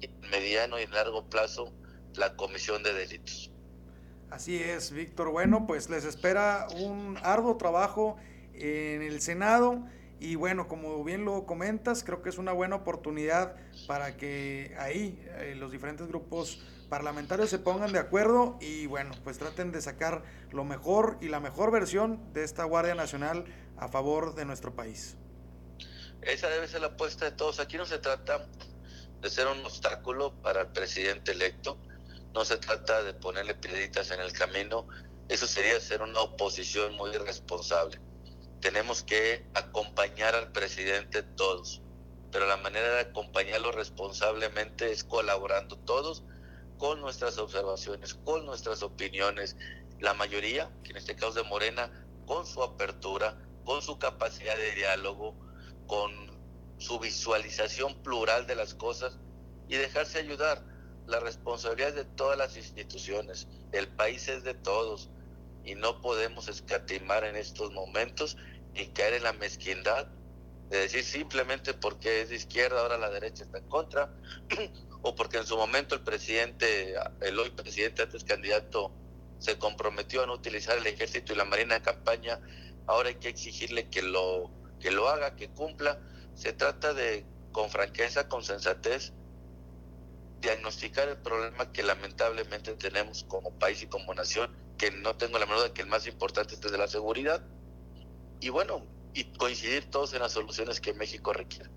en 0.00 0.20
mediano 0.30 0.78
y 0.78 0.86
largo 0.86 1.28
plazo 1.28 1.74
la 2.14 2.36
comisión 2.36 2.84
de 2.84 2.92
delitos. 2.92 3.51
Así 4.32 4.56
es, 4.56 4.92
Víctor. 4.92 5.30
Bueno, 5.30 5.66
pues 5.66 5.90
les 5.90 6.06
espera 6.06 6.66
un 6.80 7.18
arduo 7.22 7.58
trabajo 7.58 8.16
en 8.54 9.02
el 9.02 9.20
Senado 9.20 9.84
y 10.20 10.36
bueno, 10.36 10.68
como 10.68 11.04
bien 11.04 11.26
lo 11.26 11.44
comentas, 11.44 12.02
creo 12.02 12.22
que 12.22 12.30
es 12.30 12.38
una 12.38 12.52
buena 12.52 12.76
oportunidad 12.76 13.56
para 13.86 14.16
que 14.16 14.74
ahí 14.78 15.22
eh, 15.36 15.54
los 15.54 15.70
diferentes 15.70 16.08
grupos 16.08 16.62
parlamentarios 16.88 17.50
se 17.50 17.58
pongan 17.58 17.92
de 17.92 17.98
acuerdo 17.98 18.56
y 18.58 18.86
bueno, 18.86 19.14
pues 19.22 19.36
traten 19.36 19.70
de 19.70 19.82
sacar 19.82 20.22
lo 20.50 20.64
mejor 20.64 21.18
y 21.20 21.28
la 21.28 21.38
mejor 21.38 21.70
versión 21.70 22.32
de 22.32 22.42
esta 22.44 22.64
Guardia 22.64 22.94
Nacional 22.94 23.44
a 23.76 23.88
favor 23.88 24.34
de 24.34 24.46
nuestro 24.46 24.74
país. 24.74 25.18
Esa 26.22 26.48
debe 26.48 26.68
ser 26.68 26.80
la 26.80 26.86
apuesta 26.86 27.26
de 27.26 27.32
todos. 27.32 27.60
Aquí 27.60 27.76
no 27.76 27.84
se 27.84 27.98
trata 27.98 28.46
de 29.20 29.28
ser 29.28 29.46
un 29.46 29.62
obstáculo 29.66 30.32
para 30.40 30.62
el 30.62 30.68
presidente 30.68 31.32
electo, 31.32 31.76
no 32.34 32.44
se 32.44 32.56
trata 32.58 33.02
de 33.02 33.14
ponerle 33.14 33.54
piedritas 33.54 34.10
en 34.10 34.20
el 34.20 34.32
camino, 34.32 34.86
eso 35.28 35.46
sería 35.46 35.78
ser 35.80 36.02
una 36.02 36.20
oposición 36.20 36.94
muy 36.94 37.10
irresponsable. 37.10 38.00
Tenemos 38.60 39.02
que 39.02 39.46
acompañar 39.54 40.34
al 40.34 40.52
presidente 40.52 41.22
todos, 41.22 41.82
pero 42.30 42.46
la 42.46 42.56
manera 42.56 42.94
de 42.94 43.00
acompañarlo 43.00 43.72
responsablemente 43.72 44.90
es 44.90 45.04
colaborando 45.04 45.78
todos 45.78 46.24
con 46.78 47.00
nuestras 47.00 47.38
observaciones, 47.38 48.14
con 48.14 48.44
nuestras 48.46 48.82
opiniones, 48.82 49.56
la 50.00 50.14
mayoría, 50.14 50.70
que 50.82 50.90
en 50.90 50.96
este 50.96 51.14
caso 51.14 51.34
de 51.34 51.44
Morena, 51.44 51.90
con 52.26 52.46
su 52.46 52.62
apertura, 52.62 53.38
con 53.64 53.82
su 53.82 53.98
capacidad 53.98 54.56
de 54.56 54.72
diálogo, 54.72 55.36
con 55.86 56.10
su 56.78 56.98
visualización 56.98 58.02
plural 58.02 58.46
de 58.46 58.56
las 58.56 58.74
cosas 58.74 59.18
y 59.68 59.76
dejarse 59.76 60.18
ayudar. 60.18 60.71
La 61.12 61.20
responsabilidad 61.20 61.90
es 61.90 61.94
de 61.94 62.04
todas 62.06 62.38
las 62.38 62.56
instituciones, 62.56 63.46
el 63.72 63.86
país 63.86 64.28
es 64.28 64.44
de 64.44 64.54
todos 64.54 65.10
y 65.62 65.74
no 65.74 66.00
podemos 66.00 66.48
escatimar 66.48 67.24
en 67.24 67.36
estos 67.36 67.70
momentos 67.70 68.38
y 68.74 68.86
caer 68.86 69.12
en 69.12 69.24
la 69.24 69.34
mezquindad 69.34 70.08
de 70.70 70.78
decir 70.78 71.04
simplemente 71.04 71.74
porque 71.74 72.22
es 72.22 72.30
de 72.30 72.36
izquierda, 72.36 72.80
ahora 72.80 72.96
la 72.96 73.10
derecha 73.10 73.44
está 73.44 73.58
en 73.58 73.68
contra, 73.68 74.10
o 75.02 75.14
porque 75.14 75.36
en 75.36 75.44
su 75.44 75.54
momento 75.54 75.94
el 75.94 76.00
presidente, 76.00 76.94
el 77.20 77.38
hoy 77.38 77.50
presidente, 77.50 78.00
antes 78.00 78.24
candidato, 78.24 78.90
se 79.38 79.58
comprometió 79.58 80.22
a 80.22 80.26
no 80.26 80.32
utilizar 80.32 80.78
el 80.78 80.86
ejército 80.86 81.34
y 81.34 81.36
la 81.36 81.44
marina 81.44 81.74
de 81.74 81.82
campaña, 81.82 82.40
ahora 82.86 83.10
hay 83.10 83.16
que 83.16 83.28
exigirle 83.28 83.90
que 83.90 84.00
lo, 84.00 84.50
que 84.80 84.90
lo 84.90 85.10
haga, 85.10 85.36
que 85.36 85.50
cumpla. 85.50 86.00
Se 86.32 86.54
trata 86.54 86.94
de, 86.94 87.26
con 87.52 87.68
franqueza, 87.68 88.28
con 88.28 88.42
sensatez, 88.42 89.12
diagnosticar 90.42 91.08
el 91.08 91.16
problema 91.16 91.72
que 91.72 91.82
lamentablemente 91.82 92.74
tenemos 92.74 93.24
como 93.24 93.50
país 93.58 93.82
y 93.82 93.86
como 93.86 94.12
nación, 94.12 94.54
que 94.76 94.90
no 94.90 95.16
tengo 95.16 95.38
la 95.38 95.46
menor 95.46 95.60
duda 95.60 95.72
que 95.72 95.82
el 95.82 95.88
más 95.88 96.06
importante 96.06 96.54
es 96.54 96.60
de 96.60 96.76
la 96.76 96.88
seguridad, 96.88 97.42
y 98.40 98.50
bueno, 98.50 98.84
y 99.14 99.24
coincidir 99.24 99.88
todos 99.90 100.12
en 100.14 100.20
las 100.20 100.32
soluciones 100.32 100.80
que 100.80 100.92
México 100.92 101.32
requiere. 101.32 101.70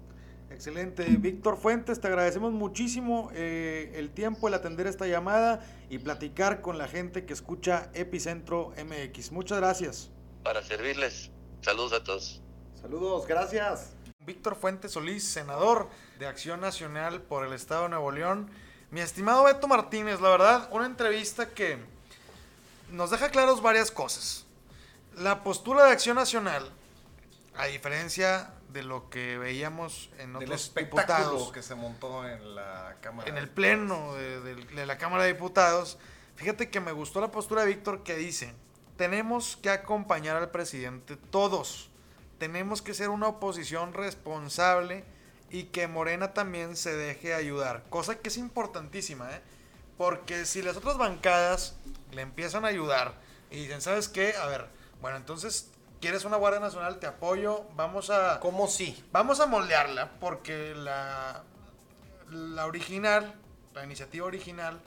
Excelente. 0.50 1.06
Víctor 1.06 1.58
Fuentes, 1.58 2.00
te 2.00 2.08
agradecemos 2.08 2.54
muchísimo 2.54 3.30
eh, 3.34 3.92
el 3.96 4.12
tiempo, 4.12 4.48
el 4.48 4.54
atender 4.54 4.88
esta 4.88 5.08
llamada 5.08 5.66
y 5.90 6.00
platicar 6.00 6.62
con 6.62 6.78
la 6.78 6.88
gente 6.88 7.26
que 7.26 7.34
escucha 7.34 7.90
Epicentro 7.94 8.74
MX. 8.78 9.32
Muchas 9.32 9.60
gracias. 9.60 10.12
Para 10.44 10.64
servirles. 10.64 11.32
Saludos 11.62 11.94
a 11.94 12.04
todos. 12.04 12.42
Saludos, 12.82 13.28
gracias. 13.28 13.95
Víctor 14.26 14.56
Fuentes 14.56 14.92
Solís, 14.94 15.24
senador 15.28 15.90
de 16.20 16.28
Acción 16.28 16.60
Nacional 16.62 17.22
por 17.22 17.46
el 17.46 17.54
Estado 17.54 17.84
de 17.84 17.90
Nuevo 17.90 18.12
León. 18.12 18.50
Mi 18.92 19.02
estimado 19.02 19.44
Beto 19.44 19.68
Martínez, 19.68 20.22
la 20.22 20.30
verdad, 20.30 20.70
una 20.72 20.86
entrevista 20.86 21.50
que 21.50 21.78
nos 22.92 23.12
deja 23.12 23.30
claros 23.30 23.62
varias 23.62 23.92
cosas. 23.92 24.46
La 25.18 25.44
postura 25.44 25.86
de 25.86 25.92
Acción 25.92 26.16
Nacional, 26.16 26.70
a 27.56 27.66
diferencia 27.66 28.52
de 28.70 28.84
lo 28.84 29.10
que 29.10 29.38
veíamos 29.38 30.10
en 30.18 30.36
otros 30.36 30.50
Del 30.50 30.52
espectáculo 30.60 31.18
diputados, 31.30 31.52
que 31.54 31.62
se 31.64 31.76
montó 31.76 32.28
en 32.28 32.56
la 32.56 32.96
Cámara. 33.02 33.30
en 33.30 33.38
el 33.38 33.48
pleno 33.50 34.14
de, 34.16 34.42
de- 34.42 34.56
de 34.66 34.86
la 34.86 34.98
Cámara 34.98 35.24
de 35.24 35.34
Diputados, 35.34 35.98
fíjate 36.36 36.70
que 36.70 36.82
me 36.82 36.92
gustó 36.92 37.22
la 37.22 37.32
postura 37.32 37.62
de 37.62 37.68
Víctor 37.70 38.04
que 38.04 38.16
dice, 38.16 38.54
tenemos 38.98 39.56
que 39.58 39.70
acompañar 39.70 40.36
al 40.36 40.52
presidente 40.52 41.16
todos, 41.16 41.90
tenemos 42.38 42.82
que 42.82 42.94
ser 42.94 43.10
una 43.10 43.28
oposición 43.28 43.94
responsable 43.94 45.04
y 45.50 45.66
que 45.66 45.88
Morena 45.88 46.34
también 46.34 46.76
se 46.76 46.96
deje 46.96 47.34
ayudar, 47.34 47.84
cosa 47.90 48.20
que 48.20 48.30
es 48.30 48.38
importantísima, 48.38 49.32
¿eh? 49.32 49.42
porque 49.98 50.46
si 50.46 50.62
las 50.62 50.76
otras 50.76 50.98
bancadas 50.98 51.76
le 52.12 52.22
empiezan 52.22 52.66
a 52.66 52.70
ayudar 52.70 53.14
y 53.50 53.58
dicen, 53.58 53.82
¿sabes 53.82 54.10
qué? 54.10 54.34
A 54.36 54.48
ver, 54.48 54.68
bueno, 55.02 55.18
entonces, 55.18 55.70
¿quieres 56.02 56.26
una 56.26 56.38
Guardia 56.38 56.60
Nacional? 56.60 57.00
Te 57.00 57.08
apoyo, 57.08 57.64
vamos 57.76 58.10
a... 58.10 58.40
¿Cómo 58.40 58.68
sí? 58.68 59.02
Vamos 59.12 59.40
a 59.40 59.46
moldearla 59.46 60.12
porque 60.20 60.74
la, 60.76 61.44
la 62.30 62.66
original, 62.66 63.34
la 63.74 63.86
iniciativa 63.86 64.26
original, 64.26 64.82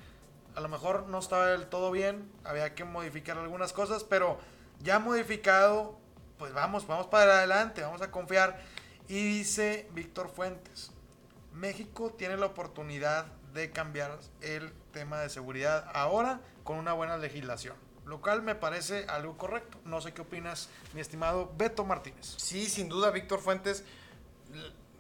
a 0.55 0.61
lo 0.61 0.69
mejor 0.69 1.07
no 1.07 1.19
estaba 1.19 1.47
del 1.47 1.67
todo 1.67 1.91
bien, 1.91 2.31
había 2.45 2.75
que 2.75 2.85
modificar 2.85 3.39
algunas 3.39 3.73
cosas, 3.73 4.05
pero 4.05 4.39
ya 4.81 4.99
modificado, 4.99 5.99
pues 6.39 6.53
vamos, 6.53 6.87
vamos 6.87 7.07
para 7.07 7.39
adelante, 7.39 7.83
vamos 7.83 8.03
a 8.03 8.11
confiar. 8.11 8.63
Y 9.09 9.23
dice 9.39 9.89
Víctor 9.93 10.29
Fuentes, 10.29 10.93
México 11.53 12.15
tiene 12.17 12.37
la 12.37 12.47
oportunidad 12.47 13.27
de 13.53 13.71
cambiar 13.71 14.19
el 14.41 14.73
tema 14.93 15.21
de 15.21 15.31
seguridad 15.31 15.91
ahora 15.95 16.41
con 16.65 16.77
una 16.77 16.93
buena 16.93 17.17
legislación, 17.17 17.77
lo 18.05 18.21
cual 18.21 18.43
me 18.43 18.55
parece 18.55 19.07
algo 19.09 19.37
correcto. 19.37 19.79
No 19.85 20.01
sé 20.01 20.13
qué 20.13 20.23
opinas, 20.23 20.69
mi 20.95 21.01
estimado 21.01 21.53
Beto 21.57 21.85
Martínez. 21.85 22.35
Sí, 22.37 22.67
sin 22.67 22.89
duda, 22.89 23.11
Víctor 23.11 23.41
Fuentes 23.41 23.85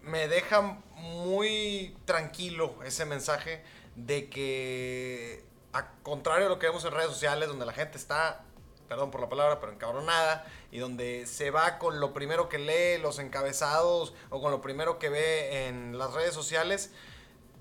me 0.02 0.26
deja 0.28 0.62
muy 0.94 1.96
tranquilo 2.04 2.82
ese 2.84 3.04
mensaje 3.04 3.62
de 3.94 4.28
que, 4.28 5.44
a 5.72 5.90
contrario 6.02 6.46
a 6.46 6.48
lo 6.48 6.58
que 6.58 6.66
vemos 6.66 6.84
en 6.84 6.92
redes 6.92 7.10
sociales, 7.10 7.48
donde 7.48 7.66
la 7.66 7.72
gente 7.72 7.98
está, 7.98 8.44
perdón 8.88 9.10
por 9.10 9.20
la 9.20 9.28
palabra, 9.28 9.60
pero 9.60 9.72
encabronada, 9.72 10.46
y 10.72 10.78
donde 10.78 11.26
se 11.26 11.50
va 11.50 11.78
con 11.78 12.00
lo 12.00 12.12
primero 12.12 12.48
que 12.48 12.58
lee, 12.58 13.00
los 13.00 13.18
encabezados, 13.18 14.14
o 14.30 14.40
con 14.40 14.50
lo 14.50 14.60
primero 14.60 14.98
que 14.98 15.08
ve 15.08 15.66
en 15.68 15.98
las 15.98 16.12
redes 16.14 16.34
sociales, 16.34 16.90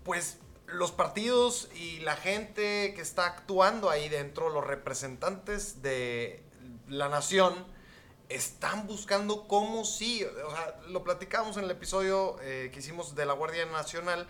pues 0.03 0.39
los 0.67 0.91
partidos 0.91 1.69
y 1.75 1.99
la 1.99 2.15
gente 2.15 2.93
que 2.93 3.01
está 3.01 3.25
actuando 3.25 3.89
ahí 3.89 4.09
dentro, 4.09 4.49
los 4.49 4.65
representantes 4.65 5.81
de 5.81 6.43
la 6.87 7.09
nación, 7.09 7.65
están 8.29 8.87
buscando 8.87 9.47
cómo 9.47 9.85
sí. 9.85 10.25
O 10.25 10.51
sea, 10.51 10.79
lo 10.87 11.03
platicamos 11.03 11.57
en 11.57 11.63
el 11.63 11.71
episodio 11.71 12.37
eh, 12.41 12.69
que 12.73 12.79
hicimos 12.79 13.15
de 13.15 13.25
la 13.25 13.33
Guardia 13.33 13.65
Nacional. 13.65 14.27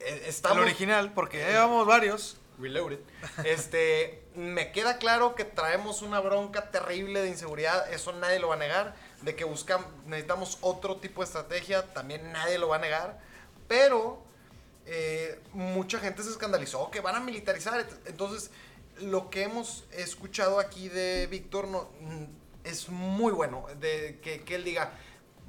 Eh, 0.00 0.24
estamos, 0.26 0.58
El 0.58 0.64
original, 0.64 1.12
porque 1.14 1.38
ya 1.38 1.48
llevamos 1.48 1.86
varios. 1.86 2.38
Reloaded. 2.58 2.98
Este, 3.44 4.22
me 4.38 4.70
queda 4.70 4.98
claro 4.98 5.34
que 5.34 5.44
traemos 5.44 6.00
una 6.00 6.20
bronca 6.20 6.70
terrible 6.70 7.22
de 7.22 7.28
inseguridad, 7.28 7.92
eso 7.92 8.12
nadie 8.12 8.38
lo 8.38 8.48
va 8.48 8.54
a 8.54 8.58
negar. 8.58 8.94
De 9.22 9.34
que 9.34 9.42
buscamos, 9.42 9.88
necesitamos 10.06 10.58
otro 10.60 10.98
tipo 10.98 11.22
de 11.22 11.26
estrategia, 11.26 11.92
también 11.92 12.30
nadie 12.30 12.56
lo 12.56 12.68
va 12.68 12.76
a 12.76 12.78
negar. 12.78 13.18
Pero 13.66 14.22
eh, 14.86 15.40
mucha 15.52 15.98
gente 15.98 16.22
se 16.22 16.30
escandalizó 16.30 16.88
que 16.88 17.00
van 17.00 17.16
a 17.16 17.20
militarizar. 17.20 17.84
Entonces, 18.06 18.52
lo 19.00 19.28
que 19.28 19.42
hemos 19.42 19.84
escuchado 19.90 20.60
aquí 20.60 20.88
de 20.88 21.26
Víctor 21.26 21.66
no, 21.66 21.90
mm, 22.00 22.24
es 22.62 22.88
muy 22.90 23.32
bueno. 23.32 23.66
De 23.80 24.20
que, 24.22 24.44
que 24.44 24.54
él 24.54 24.62
diga, 24.62 24.92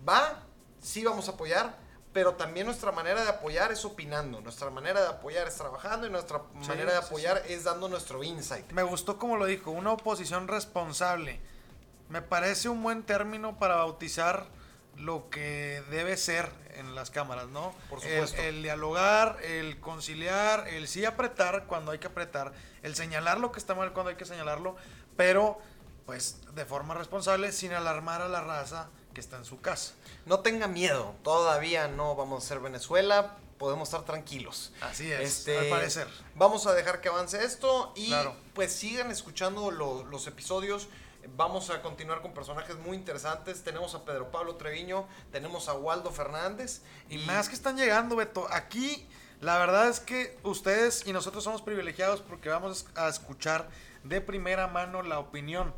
va, 0.07 0.47
sí 0.81 1.03
vamos 1.03 1.29
a 1.29 1.33
apoyar, 1.33 1.77
pero 2.13 2.33
también 2.35 2.65
nuestra 2.65 2.91
manera 2.91 3.21
de 3.23 3.29
apoyar 3.29 3.71
es 3.71 3.85
opinando, 3.85 4.41
nuestra 4.41 4.69
manera 4.69 5.01
de 5.01 5.07
apoyar 5.07 5.47
es 5.47 5.55
trabajando 5.55 6.07
y 6.07 6.09
nuestra 6.09 6.41
manera 6.67 6.93
de 6.93 6.99
sí, 6.99 7.05
apoyar 7.05 7.43
es 7.47 7.63
dando 7.63 7.87
nuestro 7.87 8.23
insight. 8.23 8.71
Me 8.71 8.83
gustó 8.83 9.17
como 9.19 9.37
lo 9.37 9.45
dijo, 9.45 9.71
una 9.71 9.91
oposición 9.91 10.47
responsable. 10.47 11.39
Me 12.09 12.21
parece 12.23 12.69
un 12.69 12.81
buen 12.81 13.03
término 13.03 13.59
para 13.59 13.75
bautizar 13.75 14.47
lo 14.97 15.29
que 15.29 15.83
debe 15.91 16.17
ser 16.17 16.51
en 16.75 16.95
las 16.95 17.11
cámaras, 17.11 17.47
¿no? 17.47 17.73
Por 17.89 18.03
El- 18.03 18.11
supuesto. 18.27 18.41
El, 18.41 18.63
dialogar, 18.63 19.37
el 19.43 19.79
conciliar, 19.79 20.67
el 20.67 20.87
sí 20.87 21.05
apretar 21.05 21.65
cuando 21.67 21.91
hay 21.91 21.99
que 21.99 22.07
apretar, 22.07 22.53
el 22.81 22.95
señalar 22.95 23.39
lo 23.39 23.51
que 23.51 23.59
está 23.59 23.75
mal 23.75 23.93
cuando 23.93 24.09
hay 24.09 24.15
que 24.15 24.25
señalarlo, 24.25 24.75
pero 25.15 25.59
pues 26.05 26.41
de 26.55 26.65
forma 26.65 26.95
responsable 26.95 27.51
sin 27.51 27.71
alarmar 27.71 28.21
a 28.23 28.27
la 28.27 28.41
raza 28.41 28.89
que 29.13 29.19
está 29.21 29.37
en 29.37 29.45
su 29.45 29.59
casa. 29.61 29.93
No 30.25 30.39
tenga 30.41 30.67
miedo, 30.67 31.15
todavía 31.23 31.87
no 31.87 32.15
vamos 32.15 32.43
a 32.43 32.47
ser 32.47 32.59
Venezuela, 32.59 33.37
podemos 33.57 33.89
estar 33.89 34.05
tranquilos. 34.05 34.71
Así 34.81 35.11
es, 35.11 35.19
Este, 35.21 35.57
al 35.57 35.69
parecer. 35.69 36.07
Vamos 36.35 36.65
a 36.67 36.73
dejar 36.73 37.01
que 37.01 37.09
avance 37.09 37.43
esto 37.43 37.91
y 37.95 38.07
Claro. 38.07 38.35
pues 38.53 38.71
sigan 38.73 39.11
escuchando 39.11 39.71
lo- 39.71 40.03
los 40.05 40.27
episodios. 40.27 40.87
Vamos 41.35 41.69
a 41.69 41.81
continuar 41.81 42.21
con 42.21 42.33
personajes 42.33 42.77
muy 42.77 42.95
interesantes. 42.95 43.63
Tenemos 43.63 43.93
a 43.95 44.05
Pedro 44.05 44.31
Pablo 44.31 44.55
Treviño, 44.55 45.07
tenemos 45.31 45.67
a 45.67 45.73
Waldo 45.73 46.11
Fernández. 46.11 46.81
Y 47.09 47.17
más 47.19 47.49
que 47.49 47.55
están 47.55 47.75
llegando, 47.77 48.15
Beto. 48.15 48.47
Aquí, 48.51 49.05
la 49.41 49.57
verdad 49.57 49.89
es 49.89 49.99
que 49.99 50.37
ustedes 50.43 51.05
y 51.05 51.11
nosotros 51.13 51.43
somos 51.43 51.61
privilegiados 51.61 52.21
porque 52.21 52.49
vamos 52.49 52.85
a 52.95 53.09
escuchar 53.09 53.67
de 54.05 54.21
primera 54.21 54.67
mano 54.67 55.01
la 55.03 55.19
opinión 55.19 55.73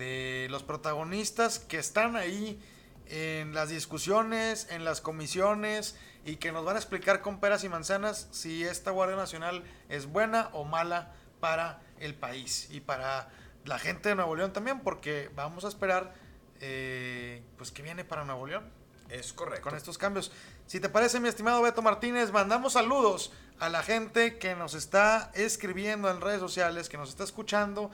de 0.00 0.48
los 0.50 0.62
protagonistas 0.62 1.58
que 1.58 1.78
están 1.78 2.16
ahí 2.16 2.58
en 3.06 3.52
las 3.52 3.68
discusiones, 3.68 4.66
en 4.70 4.82
las 4.82 5.02
comisiones 5.02 5.94
y 6.24 6.36
que 6.36 6.52
nos 6.52 6.64
van 6.64 6.76
a 6.76 6.78
explicar 6.78 7.20
con 7.20 7.38
peras 7.38 7.64
y 7.64 7.68
manzanas 7.68 8.26
si 8.30 8.64
esta 8.64 8.92
Guardia 8.92 9.16
Nacional 9.16 9.62
es 9.90 10.06
buena 10.06 10.48
o 10.54 10.64
mala 10.64 11.12
para 11.38 11.82
el 11.98 12.14
país 12.14 12.68
y 12.70 12.80
para 12.80 13.28
la 13.66 13.78
gente 13.78 14.08
de 14.08 14.14
Nuevo 14.14 14.34
León 14.36 14.54
también, 14.54 14.80
porque 14.80 15.30
vamos 15.36 15.66
a 15.66 15.68
esperar 15.68 16.14
eh, 16.60 17.42
pues 17.58 17.70
que 17.70 17.82
viene 17.82 18.04
para 18.04 18.24
Nuevo 18.24 18.46
León 18.46 18.64
Es 19.10 19.34
correcto. 19.34 19.68
con 19.68 19.76
estos 19.76 19.98
cambios. 19.98 20.32
Si 20.66 20.80
te 20.80 20.88
parece, 20.88 21.20
mi 21.20 21.28
estimado 21.28 21.60
Beto 21.60 21.82
Martínez, 21.82 22.32
mandamos 22.32 22.72
saludos 22.72 23.32
a 23.58 23.68
la 23.68 23.82
gente 23.82 24.38
que 24.38 24.54
nos 24.54 24.72
está 24.72 25.30
escribiendo 25.34 26.10
en 26.10 26.22
redes 26.22 26.40
sociales, 26.40 26.88
que 26.88 26.96
nos 26.96 27.10
está 27.10 27.24
escuchando 27.24 27.90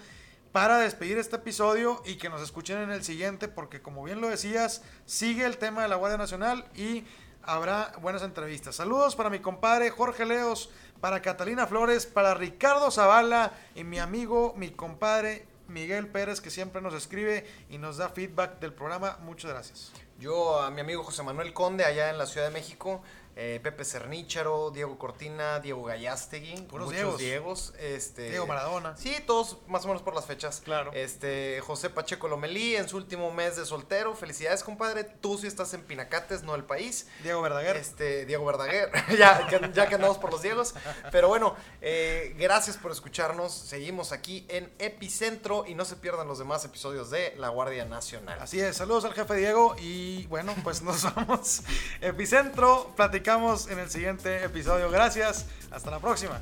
para 0.53 0.79
despedir 0.79 1.19
este 1.19 1.37
episodio 1.37 2.03
y 2.05 2.17
que 2.17 2.29
nos 2.29 2.43
escuchen 2.43 2.79
en 2.79 2.91
el 2.91 3.05
siguiente, 3.05 3.49
porque 3.49 3.83
como 3.83 4.03
bien 4.03 4.21
lo 4.21 4.29
decías, 4.29 4.83
sigue 5.05 5.45
el 5.45 5.59
tema 5.59 5.83
de 5.83 5.89
la 5.89 5.97
Guardia 5.97 6.19
Nacional 6.19 6.65
y 6.75 7.05
habrá 7.43 7.93
buenas 8.01 8.23
entrevistas. 8.23 8.77
Saludos 8.77 9.17
para 9.17 9.31
mi 9.31 9.41
compadre 9.41 9.91
Jorge 9.91 10.25
Leos, 10.25 10.71
para 11.01 11.23
Catalina 11.23 11.67
Flores, 11.67 12.07
para 12.07 12.35
Ricardo 12.35 12.91
Zavala 12.91 13.53
y 13.75 13.85
mi 13.85 13.99
amigo, 13.99 14.55
mi 14.57 14.71
compadre 14.71 15.47
Miguel 15.69 16.09
Pérez, 16.09 16.41
que 16.41 16.51
siempre 16.51 16.81
nos 16.81 16.95
escribe 16.95 17.47
y 17.69 17.79
nos 17.79 17.97
da 17.97 18.09
feedback 18.09 18.59
del 18.61 18.73
programa. 18.73 19.19
Muchas 19.23 19.51
gracias. 19.51 19.93
Yo 20.19 20.61
a 20.61 20.71
mi 20.71 20.81
amigo 20.81 21.03
José 21.05 21.23
Manuel 21.23 21.53
Conde 21.53 21.85
allá 21.85 22.11
en 22.11 22.19
la 22.19 22.27
Ciudad 22.27 22.47
de 22.47 22.53
México, 22.53 23.03
eh, 23.39 23.61
Pepe 23.63 23.85
Cernícharo, 23.85 24.71
Diego 24.71 24.99
Cortina, 24.99 25.61
Diego 25.61 25.85
Gallastegui, 25.85 26.63
Puros 26.63 26.87
muchos 26.87 27.19
Diegos. 27.19 27.19
Diegos, 27.19 27.75
este, 27.79 28.31
Diego 28.31 28.47
Maradona. 28.47 28.97
Sí, 28.97 29.15
todos 29.27 29.59
más 29.67 29.85
o 29.85 29.89
menos 29.89 30.03
por 30.03 30.15
las 30.15 30.25
fechas. 30.25 30.63
Claro. 30.65 30.91
Este, 30.95 31.61
José 31.61 31.91
Pacheco 31.91 32.29
Lomelí 32.29 32.77
en 32.77 32.89
su 32.89 32.97
último 32.97 33.31
mes 33.31 33.57
de 33.57 33.67
soltero. 33.67 34.15
Felicidades, 34.15 34.65
compadre. 34.65 35.05
Tú 35.05 35.37
sí 35.37 35.47
estás 35.47 35.75
en 35.75 35.83
Pinacates, 35.83 36.45
no 36.45 36.55
el 36.55 36.65
país. 36.65 37.09
Diego 37.23 37.43
Verdaguer. 37.43 37.77
Este, 37.77 38.25
Diego 38.25 38.47
Verdaguer, 38.47 38.91
ya, 39.19 39.47
que, 39.47 39.71
ya 39.75 39.87
que 39.87 39.97
andamos 39.97 40.17
por 40.17 40.33
los 40.33 40.41
Diegos. 40.41 40.75
Pero 41.13 41.29
bueno, 41.29 41.57
eh, 41.83 42.35
gracias 42.39 42.79
por 42.79 42.91
escucharnos. 42.91 43.53
Seguimos 43.53 44.13
aquí 44.13 44.47
en 44.49 44.73
Epicentro 44.79 45.67
y 45.67 45.75
no 45.75 45.85
se 45.85 45.97
pierdan 45.97 46.27
los 46.27 46.39
demás 46.39 46.65
episodios 46.65 47.11
de 47.11 47.35
La 47.37 47.51
Guardia 47.51 47.85
Nacional. 47.85 48.39
Así 48.41 48.61
es, 48.61 48.79
saludos 48.79 49.05
al 49.05 49.13
jefe 49.13 49.35
Diego 49.35 49.77
y 49.79 50.27
bueno, 50.29 50.55
pues 50.65 50.81
nos 50.81 51.03
vamos. 51.15 51.63
Epicentro, 52.01 52.95
en 53.27 53.81
el 53.81 53.91
siguiente 53.91 54.45
episodio. 54.45 54.89
Gracias, 54.89 55.47
hasta 55.73 55.91
la 55.91 55.99
próxima. 55.99 56.41